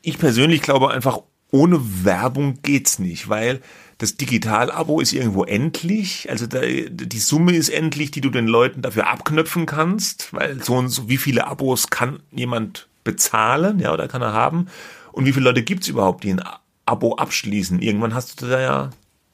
[0.00, 3.60] ich persönlich glaube einfach, ohne Werbung geht's nicht, weil
[3.98, 8.80] das Digital-Abo ist irgendwo endlich, also da, die Summe ist endlich, die du den Leuten
[8.80, 14.06] dafür abknöpfen kannst, weil so und so, wie viele Abos kann jemand bezahlen, ja, oder
[14.06, 14.68] kann er haben
[15.10, 16.42] und wie viele Leute gibt's überhaupt, die ein
[16.86, 17.82] Abo abschließen.
[17.82, 18.90] Irgendwann hast du da ja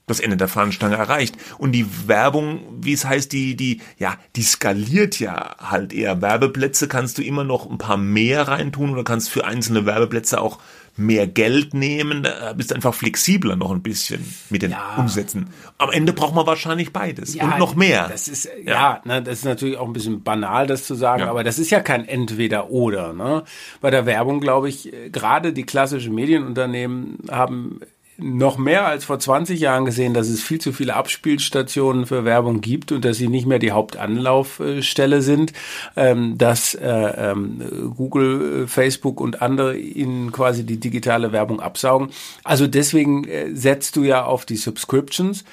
[0.07, 1.37] das Ende der Fahnenstange erreicht.
[1.59, 6.21] Und die Werbung, wie es heißt, die, die, ja, die skaliert ja halt eher.
[6.21, 10.59] Werbeplätze kannst du immer noch ein paar mehr reintun oder kannst für einzelne Werbeplätze auch
[10.97, 14.97] mehr Geld nehmen, da bist du einfach flexibler noch ein bisschen mit den ja.
[14.97, 15.49] Umsätzen.
[15.79, 18.09] Am Ende braucht man wahrscheinlich beides ja, und noch mehr.
[18.09, 21.25] Das ist ja, ja ne, das ist natürlich auch ein bisschen banal, das zu sagen,
[21.25, 23.13] aber das ist ja kein Entweder-Oder.
[23.13, 23.43] Ne?
[23.81, 27.81] Bei der Werbung glaube ich, gerade die klassischen Medienunternehmen haben
[28.17, 32.61] noch mehr als vor 20 Jahren gesehen, dass es viel zu viele Abspielstationen für Werbung
[32.61, 35.53] gibt und dass sie nicht mehr die Hauptanlaufstelle sind,
[35.97, 42.11] ähm, dass äh, ähm, Google, Facebook und andere ihnen quasi die digitale Werbung absaugen.
[42.45, 45.45] Also deswegen äh, setzt du ja auf die Subscriptions.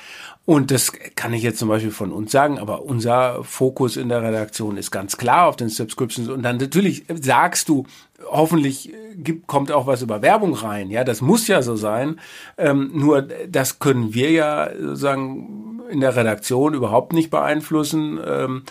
[0.52, 4.22] Und das kann ich jetzt zum Beispiel von uns sagen, aber unser Fokus in der
[4.22, 6.28] Redaktion ist ganz klar auf den Subscriptions.
[6.28, 7.86] Und dann natürlich sagst du,
[8.30, 10.90] hoffentlich gibt, kommt auch was über Werbung rein.
[10.90, 12.20] Ja, das muss ja so sein.
[12.58, 18.20] Ähm, nur das können wir ja sozusagen in der Redaktion überhaupt nicht beeinflussen.
[18.22, 18.64] Ähm,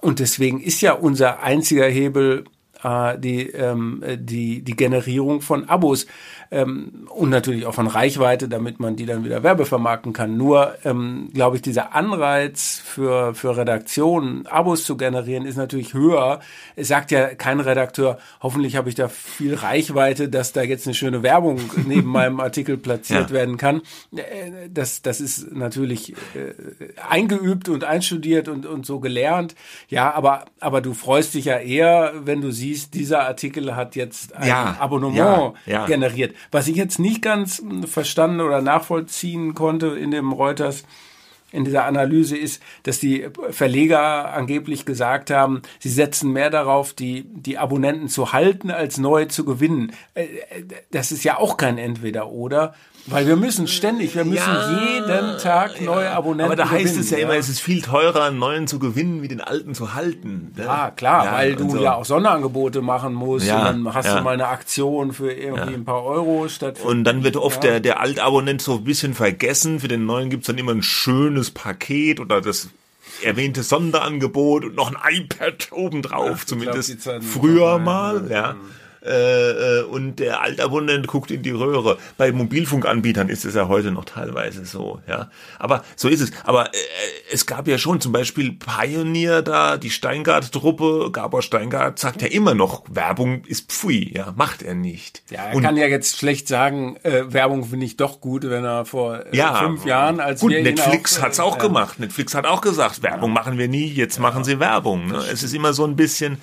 [0.00, 2.46] und deswegen ist ja unser einziger Hebel
[2.82, 6.06] äh, die, ähm, die, die Generierung von Abos
[6.50, 10.36] ähm, und natürlich auch von Reichweite, damit man die dann wieder werbevermarkten kann.
[10.36, 16.40] Nur, ähm, glaube ich, dieser Anreiz für, für Redaktionen, Abos zu generieren, ist natürlich höher.
[16.74, 20.94] Es sagt ja kein Redakteur, hoffentlich habe ich da viel Reichweite, dass da jetzt eine
[20.94, 23.34] schöne Werbung neben meinem Artikel platziert ja.
[23.36, 23.82] werden kann.
[24.14, 26.54] Äh, das, das ist natürlich äh,
[27.08, 29.54] eingeübt und einstudiert und, und so gelernt.
[29.88, 34.34] Ja, aber, aber du freust dich ja eher, wenn du siehst, dieser Artikel hat jetzt
[34.34, 35.86] ein ja, Abonnement ja, ja.
[35.86, 36.34] generiert.
[36.50, 40.84] Was ich jetzt nicht ganz verstanden oder nachvollziehen konnte in dem Reuters
[41.52, 47.24] in dieser Analyse ist, dass die Verleger angeblich gesagt haben, sie setzen mehr darauf, die,
[47.24, 49.92] die Abonnenten zu halten, als neu zu gewinnen.
[50.14, 52.74] Äh, äh, das ist ja auch kein Entweder-Oder,
[53.06, 56.14] weil wir müssen ständig, wir müssen ja, jeden Tag neue ja.
[56.14, 58.66] Abonnenten Aber da heißt gewinnen, es ja, ja, immer, es ist viel teurer, einen neuen
[58.66, 60.52] zu gewinnen, wie den alten zu halten.
[60.56, 60.64] Ne?
[60.64, 61.82] Ja, klar, weil du so.
[61.82, 65.84] ja auch Sonderangebote machen musst und dann hast du mal eine Aktion für irgendwie ein
[65.84, 66.80] paar Euro statt.
[66.82, 69.80] Und dann wird oft der, der Altabonnent so ein bisschen vergessen.
[69.80, 72.68] Für den neuen gibt's dann immer ein schönes Paket oder das
[73.22, 78.52] erwähnte Sonderangebot und noch ein iPad obendrauf, zumindest glaub, früher mal, ja.
[78.54, 81.98] Mhm äh, äh, und der Altabonnent guckt in die Röhre.
[82.18, 85.30] Bei Mobilfunkanbietern ist es ja heute noch teilweise so, ja.
[85.58, 86.32] Aber so ist es.
[86.44, 86.78] Aber äh,
[87.32, 92.54] es gab ja schon zum Beispiel Pioneer da, die Steingart-Truppe, Gabor Steingart sagt ja immer
[92.54, 95.22] noch, Werbung ist pfui, ja, macht er nicht.
[95.30, 98.64] Ja, er und, kann ja jetzt schlecht sagen, äh, Werbung finde ich doch gut, wenn
[98.64, 101.98] er vor äh, ja, fünf Jahren als gut, Netflix auch, hat's auch äh, gemacht.
[102.00, 105.06] Netflix hat auch gesagt, Werbung machen wir nie, jetzt machen sie Werbung.
[105.06, 105.24] Ne?
[105.32, 106.38] Es ist immer so ein bisschen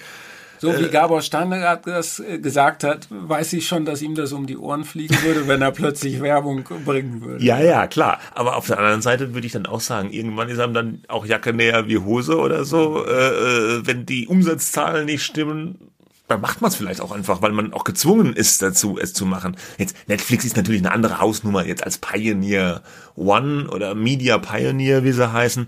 [0.60, 4.32] so wie äh, Gabor Standard das äh, gesagt hat, weiß ich schon, dass ihm das
[4.32, 7.44] um die Ohren fliegen würde, wenn er plötzlich Werbung bringen würde.
[7.44, 8.20] Ja, ja, klar.
[8.34, 11.26] Aber auf der anderen Seite würde ich dann auch sagen, irgendwann ist einem dann auch
[11.26, 13.06] Jacke näher wie Hose oder so.
[13.06, 15.92] Äh, äh wenn die Umsatzzahlen nicht stimmen,
[16.28, 19.26] dann macht man es vielleicht auch einfach, weil man auch gezwungen ist dazu, es zu
[19.26, 19.56] machen.
[19.78, 22.82] Jetzt Netflix ist natürlich eine andere Hausnummer jetzt als Pioneer
[23.16, 25.68] One oder Media Pioneer, wie sie heißen.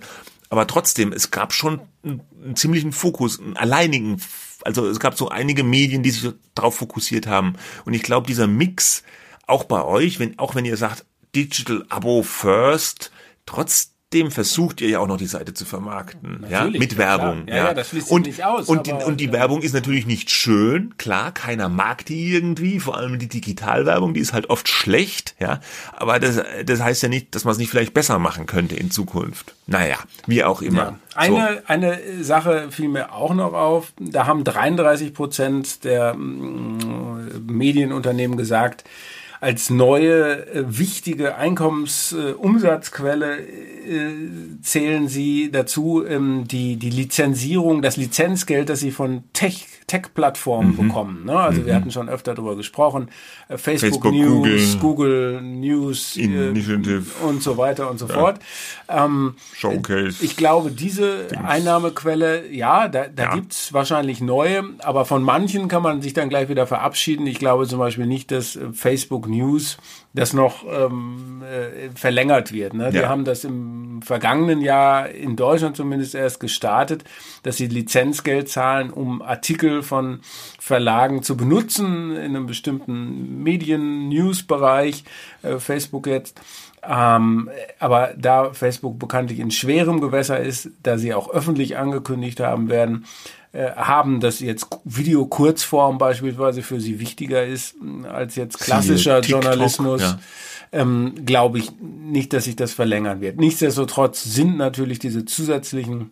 [0.50, 4.20] Aber trotzdem, es gab schon einen, einen ziemlichen Fokus, einen alleinigen
[4.64, 7.56] also es gab so einige Medien, die sich darauf fokussiert haben.
[7.86, 9.04] Und ich glaube, dieser Mix,
[9.48, 13.12] auch bei euch, wenn, auch wenn ihr sagt, Digital Abo First,
[13.46, 17.48] trotzdem trotzdem versucht ihr ja auch noch die Seite zu vermarkten, natürlich, ja, mit Werbung,
[17.48, 17.64] ja, ja.
[17.66, 18.68] ja das schließt und, nicht aus.
[18.68, 22.98] Und die, und die Werbung ist natürlich nicht schön, klar, keiner mag die irgendwie, vor
[22.98, 25.60] allem die Digitalwerbung, die ist halt oft schlecht, ja,
[25.94, 28.90] aber das, das heißt ja nicht, dass man es nicht vielleicht besser machen könnte in
[28.90, 29.54] Zukunft.
[29.68, 30.82] Naja, wie auch immer.
[30.82, 31.00] Ja.
[31.14, 31.62] Eine, so.
[31.68, 38.86] eine Sache fiel mir auch noch auf, da haben 33 Prozent der mm, Medienunternehmen gesagt,
[39.42, 44.12] als neue äh, wichtige Einkommensumsatzquelle äh,
[44.62, 50.88] zählen sie dazu ähm, die, die Lizenzierung, das Lizenzgeld, das sie von Tech Tech-Plattformen mhm.
[50.88, 51.26] bekommen.
[51.26, 51.38] Ne?
[51.38, 51.66] Also mhm.
[51.66, 53.10] wir hatten schon öfter darüber gesprochen.
[53.48, 56.54] Äh, Facebook, Facebook, News, Google, Google News äh,
[57.28, 58.14] und so weiter und so ja.
[58.14, 58.40] fort.
[58.88, 60.24] Ähm, Showcase.
[60.24, 61.44] Ich glaube, diese Dings.
[61.44, 63.36] Einnahmequelle, ja, da, da ja.
[63.36, 67.26] gibt's wahrscheinlich neue, aber von manchen kann man sich dann gleich wieder verabschieden.
[67.28, 69.78] Ich glaube zum Beispiel nicht, dass äh, Facebook News
[70.14, 72.74] das noch ähm, äh, verlängert wird.
[72.74, 72.86] Ne?
[72.86, 72.92] Ja.
[72.92, 77.04] Die haben das im vergangenen Jahr in Deutschland zumindest erst gestartet,
[77.44, 80.20] dass sie Lizenzgeld zahlen, um Artikel von
[80.60, 85.04] Verlagen zu benutzen in einem bestimmten Medien-News-Bereich,
[85.44, 86.40] äh, Facebook jetzt.
[86.82, 92.70] Ähm, aber da Facebook bekanntlich in schwerem Gewässer ist, da sie auch öffentlich angekündigt haben
[92.70, 93.06] werden,
[93.52, 99.44] äh, haben, dass jetzt Video-Kurzform beispielsweise für sie wichtiger ist hm, als jetzt klassischer TikTok,
[99.44, 100.02] Journalismus.
[100.02, 100.20] Ja.
[100.72, 103.40] Ähm, glaube ich nicht, dass sich das verlängern wird.
[103.40, 106.12] Nichtsdestotrotz sind natürlich diese zusätzlichen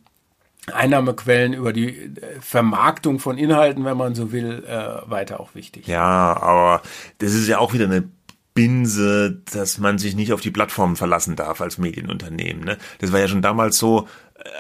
[0.72, 5.88] Einnahmequellen über die äh, Vermarktung von Inhalten, wenn man so will, äh, weiter auch wichtig.
[5.88, 6.82] Ja, aber
[7.20, 8.10] das ist ja auch wieder eine
[8.54, 12.64] Binse, dass man sich nicht auf die Plattformen verlassen darf als Medienunternehmen.
[12.64, 12.78] Ne?
[12.98, 14.08] Das war ja schon damals so,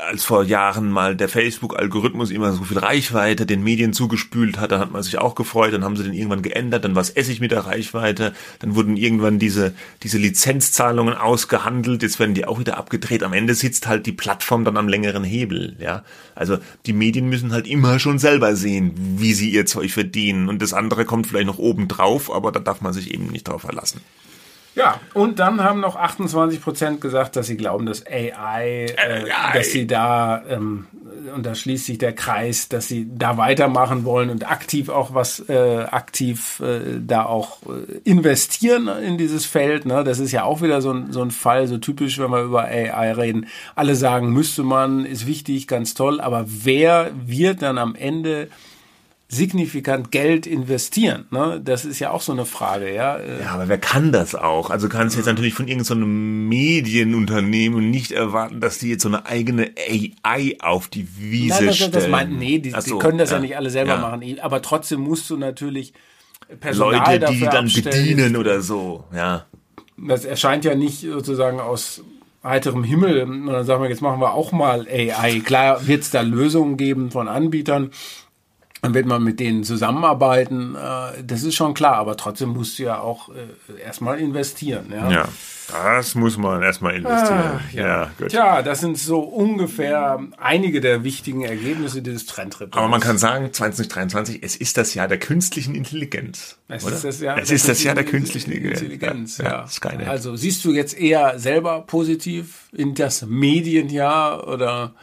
[0.07, 4.79] als vor Jahren mal der Facebook-Algorithmus immer so viel Reichweite den Medien zugespült hat, dann
[4.79, 7.39] hat man sich auch gefreut, dann haben sie den irgendwann geändert, dann was esse ich
[7.39, 9.73] mit der Reichweite, dann wurden irgendwann diese,
[10.03, 14.65] diese Lizenzzahlungen ausgehandelt, jetzt werden die auch wieder abgedreht, am Ende sitzt halt die Plattform
[14.65, 16.03] dann am längeren Hebel, ja.
[16.35, 20.61] Also die Medien müssen halt immer schon selber sehen, wie sie ihr Zeug verdienen und
[20.61, 23.61] das andere kommt vielleicht noch oben drauf, aber da darf man sich eben nicht drauf
[23.61, 24.01] verlassen.
[24.77, 29.71] Ja, und dann haben noch 28 Prozent gesagt, dass sie glauben, dass AI, äh, dass
[29.71, 30.85] sie da, ähm,
[31.33, 35.39] und da schließt sich der Kreis, dass sie da weitermachen wollen und aktiv auch was,
[35.49, 39.87] äh, aktiv äh, da auch äh, investieren in dieses Feld.
[39.87, 40.03] Ne?
[40.03, 42.65] Das ist ja auch wieder so ein, so ein Fall, so typisch, wenn wir über
[42.65, 43.47] AI reden.
[43.73, 48.47] Alle sagen, müsste man, ist wichtig, ganz toll, aber wer wird dann am Ende
[49.29, 51.25] signifikant Geld investieren?
[51.31, 51.59] Ne?
[51.63, 53.19] Das ist ja auch so eine Frage, ja.
[53.19, 54.69] Ja, aber wer kann das auch?
[54.69, 59.09] Also kannst du jetzt natürlich von irgendeinem so Medienunternehmen nicht erwarten, dass die jetzt so
[59.09, 61.91] eine eigene AI auf die Wiese Nein, das, stellen.
[61.91, 63.41] das meint, nee, die, Ach die so, können das ja, ja.
[63.41, 63.97] nicht alle selber Ja.
[63.97, 64.39] machen.
[64.41, 65.93] Aber trotzdem musst du natürlich
[66.59, 67.85] Personal Leute, die dann abstellen.
[67.91, 69.45] bedienen oder so, ja.
[69.97, 72.01] Das erscheint ja nicht sozusagen aus
[72.43, 73.23] heiterem Himmel.
[73.23, 75.41] Und dann sagen wir, jetzt machen wir auch mal AI.
[75.43, 77.91] Klar wird es da Lösungen geben von Anbietern.
[78.81, 80.75] Dann wird man mit denen zusammenarbeiten.
[80.75, 84.87] Äh, Das ist schon klar, aber trotzdem musst du ja auch äh, erstmal investieren.
[84.91, 85.11] Ja?
[85.11, 85.27] Ja,
[85.69, 87.39] das muss man erstmal investieren.
[87.39, 88.11] Ah, ja.
[88.17, 88.29] gut.
[88.29, 92.77] Tja, das sind so ungefähr einige der wichtigen Ergebnisse dieses Trendreports.
[92.77, 96.57] Aber man kann sagen, 2023, es ist das Jahr der künstlichen Intelligenz.
[96.67, 96.95] Es oder?
[96.95, 99.39] ist das Jahr, es ist das Jahr der künstlichen Intelligenz.
[99.39, 99.67] Ja, ja.
[99.67, 100.07] Skynet.
[100.07, 104.93] Also siehst du jetzt eher selber positiv in das Medienjahr oder?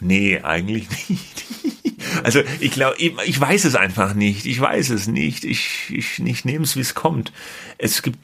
[0.00, 1.44] Nee, eigentlich nicht.
[2.22, 4.46] Also ich glaube, ich, ich weiß es einfach nicht.
[4.46, 5.44] Ich weiß es nicht.
[5.44, 7.32] Ich, ich, ich nehme es, wie es kommt.
[7.78, 8.18] Es gibt.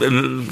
[0.00, 0.42] Äh,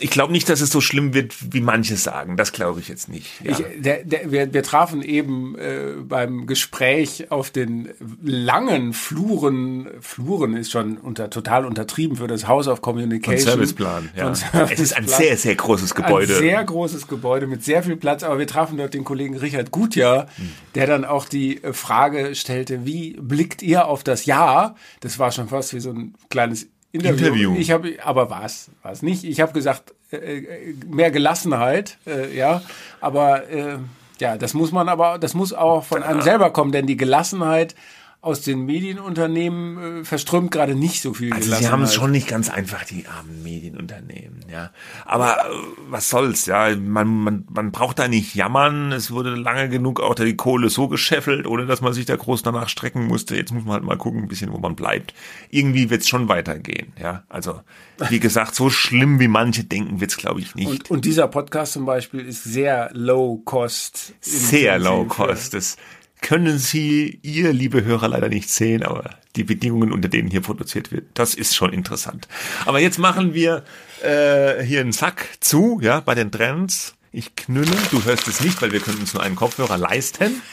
[0.00, 2.36] ich glaube nicht, dass es so schlimm wird, wie manche sagen.
[2.36, 3.26] Das glaube ich jetzt nicht.
[3.42, 3.52] Ja.
[3.52, 7.90] Ich, der, der, wir, wir trafen eben äh, beim Gespräch auf den
[8.22, 9.88] langen Fluren.
[10.00, 13.38] Fluren ist schon unter, total untertrieben für das House of Communication.
[13.38, 14.10] Von Serviceplan.
[14.16, 14.34] Ja.
[14.34, 15.08] Von Es ist ein Serviceplan.
[15.08, 16.34] sehr, sehr großes Gebäude.
[16.34, 19.70] Ein sehr großes Gebäude mit sehr viel Platz, aber wir trafen dort den Kollegen Richard
[19.70, 20.26] Gutjahr,
[20.74, 24.76] der dann auch die äh, Frage stellte, wie blickt ihr auf das Jahr?
[25.00, 27.26] Das war schon fast wie so ein kleines Interview.
[27.26, 27.54] Interview.
[27.56, 29.24] Ich habe, aber war es, war es nicht.
[29.24, 32.62] Ich habe gesagt, äh, äh, mehr Gelassenheit, äh, ja,
[33.00, 33.78] aber äh,
[34.18, 37.74] ja, das muss man aber, das muss auch von einem selber kommen, denn die Gelassenheit
[38.22, 42.28] aus den Medienunternehmen äh, verströmt gerade nicht so viel Also sie haben es schon nicht
[42.28, 44.70] ganz einfach, die armen Medienunternehmen, ja.
[45.06, 45.54] Aber äh,
[45.88, 46.76] was soll's, ja.
[46.76, 48.92] Man, man, man braucht da nicht jammern.
[48.92, 52.42] Es wurde lange genug auch die Kohle so gescheffelt, ohne dass man sich da groß
[52.42, 53.36] danach strecken musste.
[53.36, 55.14] Jetzt muss man halt mal gucken, ein bisschen, wo man bleibt.
[55.48, 57.24] Irgendwie wird's schon weitergehen, ja.
[57.30, 57.62] Also,
[58.10, 60.68] wie gesagt, so schlimm wie manche denken, wird's, glaube ich, nicht.
[60.68, 64.12] Und, und dieser Podcast zum Beispiel ist sehr low cost.
[64.20, 65.54] Sehr low cost.
[65.54, 65.78] Das
[66.20, 70.92] können Sie, ihr, liebe Hörer, leider nicht sehen, aber die Bedingungen, unter denen hier produziert
[70.92, 72.28] wird, das ist schon interessant.
[72.66, 73.64] Aber jetzt machen wir
[74.02, 76.94] äh, hier einen Sack zu, ja, bei den Trends.
[77.12, 80.42] Ich knülle, du hörst es nicht, weil wir können uns nur einen Kopfhörer leisten.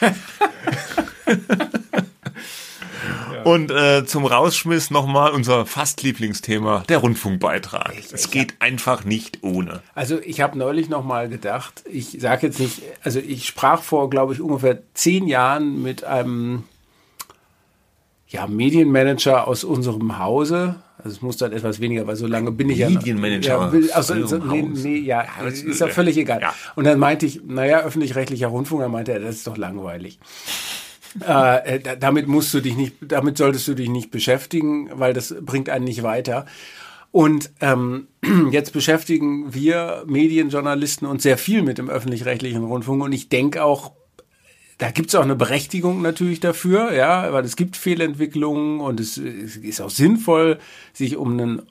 [3.44, 7.92] Und äh, zum Rausschmiss nochmal unser fast Lieblingsthema, der Rundfunkbeitrag.
[8.12, 9.82] Es geht einfach nicht ohne.
[9.94, 14.10] Also ich habe neulich noch mal gedacht, ich sage jetzt nicht, also ich sprach vor,
[14.10, 16.64] glaube ich, ungefähr zehn Jahren mit einem
[18.28, 20.76] ja, Medienmanager aus unserem Hause.
[20.98, 23.72] Also es muss dann etwas weniger, weil so lange bin ich Medienmanager ja.
[23.72, 26.40] will- aus Also, nee, nee, ja, ist, ist- ja völlig egal.
[26.40, 26.52] ja.
[26.74, 30.18] Und dann meinte ich, naja, öffentlich-rechtlicher Rundfunk, dann meinte er, das ist doch langweilig.
[31.26, 35.12] Äh, äh, da- damit musst du dich nicht, damit solltest du dich nicht beschäftigen, weil
[35.12, 36.46] das bringt einen nicht weiter.
[37.10, 38.08] Und ähm,
[38.50, 43.92] jetzt beschäftigen wir Medienjournalisten uns sehr viel mit dem öffentlich-rechtlichen Rundfunk und ich denke auch,
[44.76, 49.16] da gibt es auch eine Berechtigung natürlich dafür, ja, weil es gibt Fehlentwicklungen und es,
[49.16, 50.58] es ist auch sinnvoll,
[50.92, 51.62] sich um einen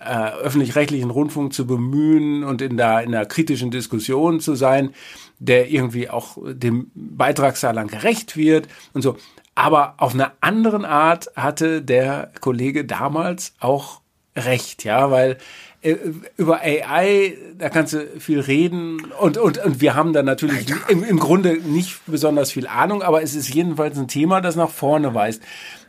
[0.00, 4.90] äh, öffentlich-rechtlichen Rundfunk zu bemühen und in der in einer kritischen Diskussion zu sein,
[5.38, 9.16] der irgendwie auch dem Beitragszahlern gerecht wird und so.
[9.54, 14.00] Aber auf einer anderen Art hatte der Kollege damals auch
[14.36, 15.38] recht, ja, weil
[15.80, 15.96] äh,
[16.36, 21.02] über AI, da kannst du viel reden und, und, und wir haben da natürlich im,
[21.04, 25.14] im Grunde nicht besonders viel Ahnung, aber es ist jedenfalls ein Thema, das nach vorne
[25.14, 25.42] weist.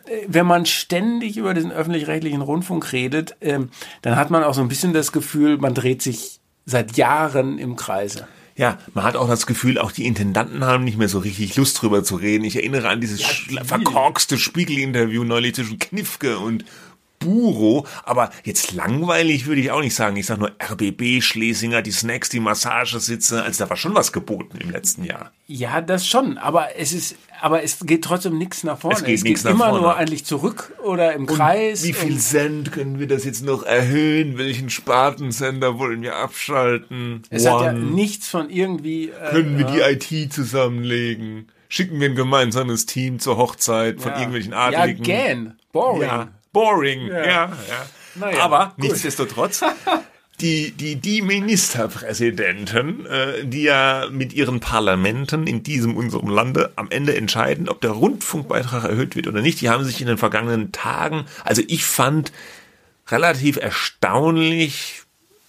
[0.06, 3.70] Äh, Wenn man ständig über diesen öffentlich-rechtlichen Rundfunk redet, ähm,
[4.02, 7.76] dann hat man auch so ein bisschen das Gefühl, man dreht sich seit Jahren im
[7.76, 8.28] Kreise.
[8.58, 11.80] Ja, man hat auch das Gefühl, auch die Intendanten haben nicht mehr so richtig Lust
[11.80, 12.44] drüber zu reden.
[12.44, 16.66] Ich erinnere an dieses sch- verkorkste Spiegel-Interview neulich zwischen Knifke und
[17.28, 20.16] Buro, aber jetzt langweilig würde ich auch nicht sagen.
[20.16, 23.44] Ich sage nur RBB, Schlesinger, die Snacks, die Massagesitze.
[23.44, 25.32] Also da war schon was geboten im letzten Jahr.
[25.48, 28.98] Ja, das schon, aber es ist, aber es geht trotzdem nichts nach vorne.
[28.98, 29.82] Es geht nichts nach immer vorne.
[29.82, 31.84] nur eigentlich zurück oder im Kreis.
[31.84, 34.38] Wie viel und- Cent können wir das jetzt noch erhöhen?
[34.38, 37.24] Welchen Spartensender wollen wir abschalten?
[37.30, 37.80] Es hat ja One.
[37.80, 39.10] nichts von irgendwie.
[39.10, 41.48] Äh, Können wir die IT zusammenlegen?
[41.70, 44.18] Schicken wir ein gemeinsames Team zur Hochzeit von ja.
[44.20, 45.04] irgendwelchen Ja, Adligen?
[45.04, 45.60] gern.
[45.74, 46.02] Boring.
[46.04, 47.08] Ja, boring.
[47.08, 47.52] Ja, ja.
[48.16, 48.86] Naja, Aber gut.
[48.90, 49.62] nichtsdestotrotz,
[50.42, 56.90] die, die, die Ministerpräsidenten, äh, die ja mit ihren Parlamenten in diesem unserem Lande am
[56.90, 60.72] Ende entscheiden, ob der Rundfunkbeitrag erhöht wird oder nicht, die haben sich in den vergangenen
[60.72, 62.32] Tagen, also ich fand
[63.10, 65.04] relativ erstaunlich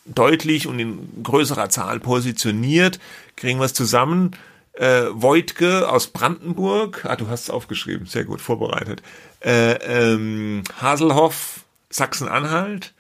[0.05, 2.99] deutlich und in größerer Zahl positioniert,
[3.37, 4.33] kriegen wir es zusammen.
[4.79, 9.03] Äh, Voigtke aus Brandenburg, ah, du hast es aufgeschrieben, sehr gut vorbereitet.
[9.41, 12.95] Äh, ähm, Haselhoff, Sachsen-Anhalt,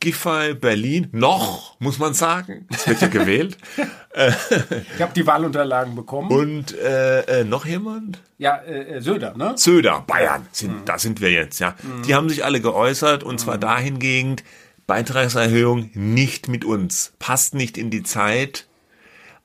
[0.00, 2.66] Giffey, Berlin, noch, muss man sagen.
[2.70, 3.56] Es wird ja gewählt.
[4.16, 6.30] Ich habe die Wahlunterlagen bekommen.
[6.30, 8.20] Und äh, äh, noch jemand?
[8.38, 9.54] ja, äh, äh, Söder, ne?
[9.56, 11.74] Söder, Bayern, sind, da sind wir jetzt, ja.
[12.06, 14.44] Die haben sich alle geäußert und zwar dahingehend,
[14.86, 18.66] Beitragserhöhung nicht mit uns, passt nicht in die Zeit.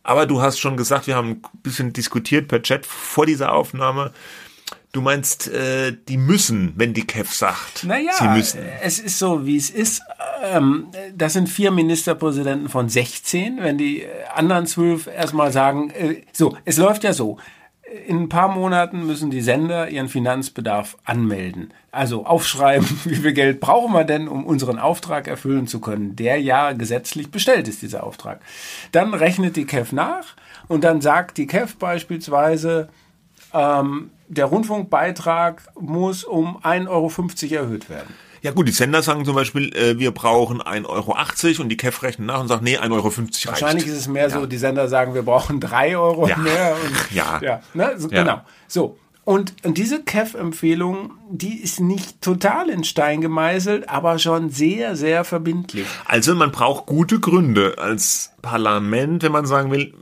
[0.04, 4.12] Aber du hast schon gesagt, wir haben ein bisschen diskutiert per Chat vor dieser Aufnahme.
[4.92, 8.60] Du meinst, äh, die müssen, wenn die KEF sagt, Naja, sie müssen.
[8.82, 10.02] es ist so, wie es ist.
[10.44, 13.60] Ähm, das sind vier Ministerpräsidenten von 16.
[13.62, 17.38] Wenn die anderen zwölf erstmal sagen, äh, so, es läuft ja so.
[18.08, 21.74] In ein paar Monaten müssen die Sender ihren Finanzbedarf anmelden.
[21.92, 26.40] Also aufschreiben, wie viel Geld brauchen wir denn, um unseren Auftrag erfüllen zu können, der
[26.42, 28.42] ja gesetzlich bestellt ist, dieser Auftrag.
[28.92, 30.36] Dann rechnet die KEF nach
[30.68, 32.90] und dann sagt die KEF beispielsweise,
[33.54, 38.14] ähm, der Rundfunkbeitrag muss um 1,50 Euro erhöht werden.
[38.42, 42.04] Ja gut, die Sender sagen zum Beispiel, äh, wir brauchen 1,80 Euro und die KEF
[42.04, 43.48] rechnet nach und sagt, nee, 1,50 Euro reicht.
[43.48, 46.38] Wahrscheinlich ist es mehr so, die Sender sagen, wir brauchen 3 Euro Ja.
[46.38, 46.76] mehr.
[46.84, 47.40] Und, Ja.
[47.42, 47.94] ja ne?
[47.98, 48.24] so, Ja.
[48.24, 48.42] Genau.
[48.68, 48.98] So.
[49.26, 55.24] Und, und diese KEF-Empfehlung, die ist nicht total in Stein gemeißelt, aber schon sehr, sehr
[55.24, 55.86] verbindlich.
[56.06, 59.94] Also man braucht gute Gründe als Parlament, wenn man sagen will,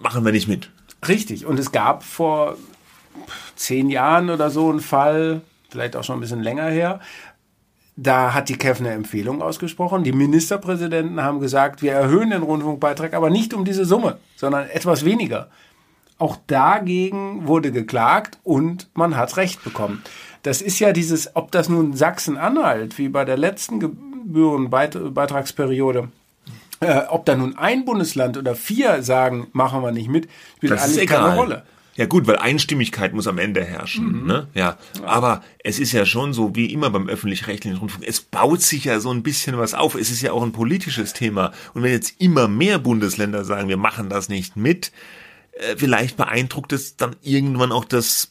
[0.00, 0.70] machen wir nicht mit.
[1.06, 1.46] Richtig.
[1.46, 2.56] Und es gab vor
[3.54, 7.00] zehn Jahren oder so einen Fall, vielleicht auch schon ein bisschen länger her,
[8.02, 10.02] da hat die KEF eine Empfehlung ausgesprochen.
[10.04, 15.04] Die Ministerpräsidenten haben gesagt, wir erhöhen den Rundfunkbeitrag, aber nicht um diese Summe, sondern etwas
[15.04, 15.48] weniger.
[16.18, 20.02] Auch dagegen wurde geklagt und man hat Recht bekommen.
[20.42, 26.08] Das ist ja dieses, ob das nun Sachsen-Anhalt, wie bei der letzten Gebührenbeitragsperiode,
[26.80, 30.84] äh, ob da nun ein Bundesland oder vier sagen, machen wir nicht mit, spielt Das
[30.84, 31.22] eigentlich egal.
[31.22, 31.62] keine Rolle.
[31.94, 34.26] Ja gut, weil Einstimmigkeit muss am Ende herrschen.
[34.26, 34.48] Ne?
[34.54, 34.78] Ja.
[35.04, 38.98] Aber es ist ja schon so, wie immer beim öffentlich-rechtlichen Rundfunk, es baut sich ja
[38.98, 39.94] so ein bisschen was auf.
[39.94, 41.52] Es ist ja auch ein politisches Thema.
[41.74, 44.90] Und wenn jetzt immer mehr Bundesländer sagen, wir machen das nicht mit,
[45.52, 48.26] äh, vielleicht beeindruckt es dann irgendwann auch das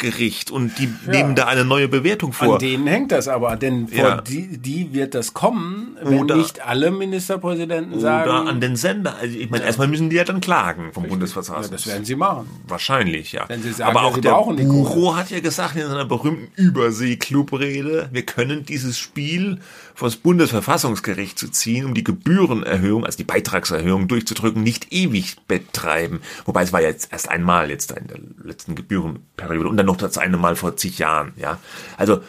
[0.00, 2.54] Bundesverfassungsgericht und die nehmen da eine neue Bewertung vor.
[2.54, 4.20] An denen hängt das aber, denn vor Ja.
[4.20, 9.16] die, die wird das kommen, wenn Oder- nicht alle Ministerpräsidenten Oder sagen, an den Sender.
[9.20, 11.86] Also ich meine, erstmal müssen die ja dann klagen vom ja, Bundesverfassungsgericht.
[11.86, 12.48] das werden sie machen.
[12.66, 13.48] Wahrscheinlich, ja.
[13.48, 16.50] Wenn Sie sagen, Aber ja, auch Sie der Bucho hat ja gesagt in seiner berühmten
[16.56, 19.58] Übersee-Club-Rede, wir können dieses Spiel
[19.94, 26.20] vor das Bundesverfassungsgericht zu ziehen, um die Gebührenerhöhung, also die Beitragserhöhung durchzudrücken, nicht ewig betreiben.
[26.46, 29.96] Wobei es war jetzt erst einmal jetzt da in der letzten Gebührenperiode und dann noch
[29.96, 31.58] das eine Mal vor zig Jahren, ja.
[31.96, 32.20] Also,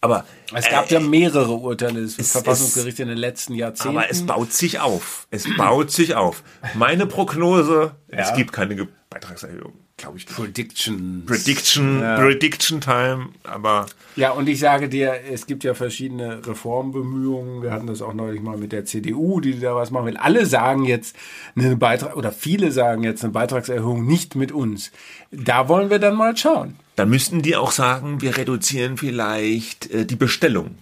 [0.00, 3.98] aber Es gab äh, ja mehrere Urteile des es- Verfassungsgerichts in den letzten Jahrzehnten.
[3.98, 5.26] aber es baut sich auf.
[5.30, 6.42] Es baut sich auf.
[6.74, 8.18] Meine Prognose, Ja.
[8.18, 10.26] es gibt keine Beitragserhöhung, glaube ich.
[10.26, 10.36] nicht.
[10.36, 11.26] Predictions.
[11.26, 12.16] Prediction, Ja.
[12.16, 17.62] Prediction Time, aber Ja, und ich sage dir, es gibt ja verschiedene Reformbemühungen.
[17.62, 20.16] Wir hatten das auch neulich mal mit der CDU, die da was machen will.
[20.16, 21.16] Alle sagen jetzt
[21.56, 24.92] eine Beitrag oder viele sagen jetzt eine Beitragserhöhung nicht mit uns.
[25.32, 26.76] Da wollen wir dann mal schauen.
[26.98, 30.78] Dann müssten die auch sagen, wir reduzieren vielleicht äh, die Bestellung.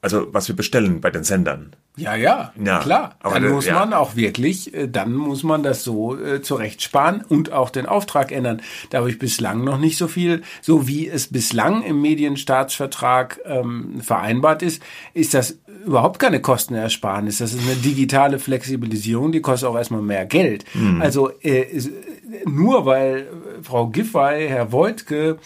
[0.00, 1.74] Also was wir bestellen bei den Sendern.
[1.96, 3.16] Ja, ja, Ja, klar.
[3.20, 3.80] aber Dann muss ja.
[3.80, 8.30] man auch wirklich, äh, dann muss man das so äh, zurechtsparen und auch den Auftrag
[8.30, 8.62] ändern.
[8.90, 14.00] Da habe ich bislang noch nicht so viel, so wie es bislang im Medienstaatsvertrag ähm,
[14.00, 14.80] vereinbart ist,
[15.14, 17.38] ist das überhaupt keine Kostenersparnis.
[17.38, 20.64] Das ist eine digitale Flexibilisierung, die kostet auch erstmal mehr Geld.
[20.74, 21.00] Mhm.
[21.00, 21.66] Also äh,
[22.44, 25.38] nur weil äh, Frau Giffey, Herr Voigtke,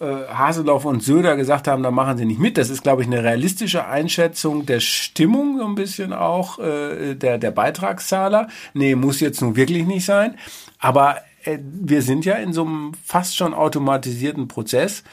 [0.00, 2.56] äh, Haseloff und Söder gesagt haben, da machen sie nicht mit.
[2.56, 7.38] Das ist, glaube ich, eine realistische Einschätzung der Stimmung, so ein bisschen auch äh, der,
[7.38, 8.48] der Beitragszahler.
[8.74, 10.36] Nee, muss jetzt nun wirklich nicht sein.
[10.78, 15.04] Aber äh, wir sind ja in so einem fast schon automatisierten Prozess.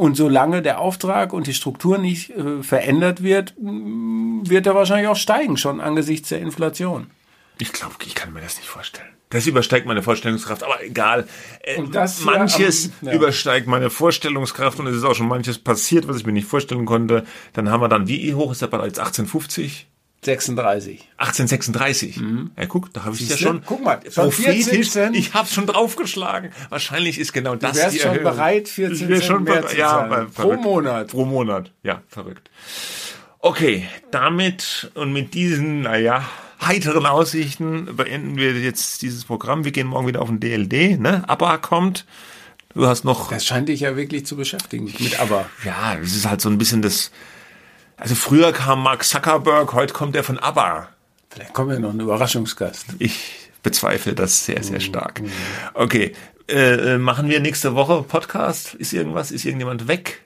[0.00, 5.08] Und solange der Auftrag und die Struktur nicht äh, verändert wird, mh, wird er wahrscheinlich
[5.08, 7.08] auch steigen, schon angesichts der Inflation.
[7.58, 9.10] Ich glaube, ich kann mir das nicht vorstellen.
[9.28, 11.28] Das übersteigt meine Vorstellungskraft, aber egal.
[11.60, 13.12] Äh, das manches am- ja.
[13.14, 16.86] übersteigt meine Vorstellungskraft und es ist auch schon manches passiert, was ich mir nicht vorstellen
[16.86, 17.26] konnte.
[17.52, 18.98] Dann haben wir dann, wie hoch ist der Ball jetzt?
[18.98, 19.86] 1850?
[20.22, 21.08] 36.
[21.16, 22.20] 1836.
[22.58, 23.38] Ja, guck, da habe ich ja Mhm.
[23.40, 26.50] Schon Guck mal, schon 14 prophetisch, ich habe schon draufgeschlagen.
[26.68, 28.32] Wahrscheinlich ist genau das wärst die schon Erhöhung.
[28.34, 30.26] bereit, 14 Ich wär Cent schon mehr zu ja, zahlen.
[30.30, 30.62] Pro verrückt.
[30.62, 31.06] Monat.
[31.08, 32.50] Pro Monat, ja, verrückt.
[33.38, 36.28] Okay, damit und mit diesen, naja,
[36.60, 39.64] heiteren Aussichten beenden wir jetzt dieses Programm.
[39.64, 41.24] Wir gehen morgen wieder auf den DLD, ne?
[41.28, 42.04] ABBA kommt.
[42.74, 45.46] Du hast noch Das scheint dich ja wirklich zu beschäftigen mit aber.
[45.64, 47.10] ja, es ist halt so ein bisschen das.
[48.00, 50.88] Also früher kam Mark Zuckerberg, heute kommt er von ABBA.
[51.28, 52.86] Vielleicht kommt ja noch ein Überraschungsgast.
[52.98, 55.20] Ich bezweifle das sehr, sehr stark.
[55.74, 56.14] Okay,
[56.48, 58.72] äh, machen wir nächste Woche Podcast?
[58.72, 59.30] Ist irgendwas?
[59.30, 60.22] Ist irgendjemand weg?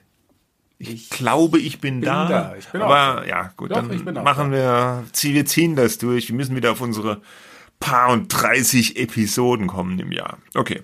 [0.79, 2.27] Ich, ich glaube, ich bin, bin da.
[2.29, 2.55] da.
[2.55, 3.25] Ich bin aber auch.
[3.25, 6.29] ja, gut, Doch, dann machen wir, wir ziehen das durch.
[6.29, 7.21] Wir müssen wieder auf unsere
[7.81, 10.37] paar und 30 Episoden kommen im Jahr.
[10.53, 10.81] Okay.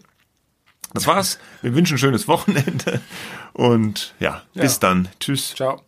[0.93, 1.39] Das war's.
[1.61, 2.99] Wir wünschen ein schönes Wochenende
[3.53, 4.61] und ja, ja.
[4.61, 5.07] bis dann.
[5.21, 5.55] Tschüss.
[5.55, 5.81] Ciao.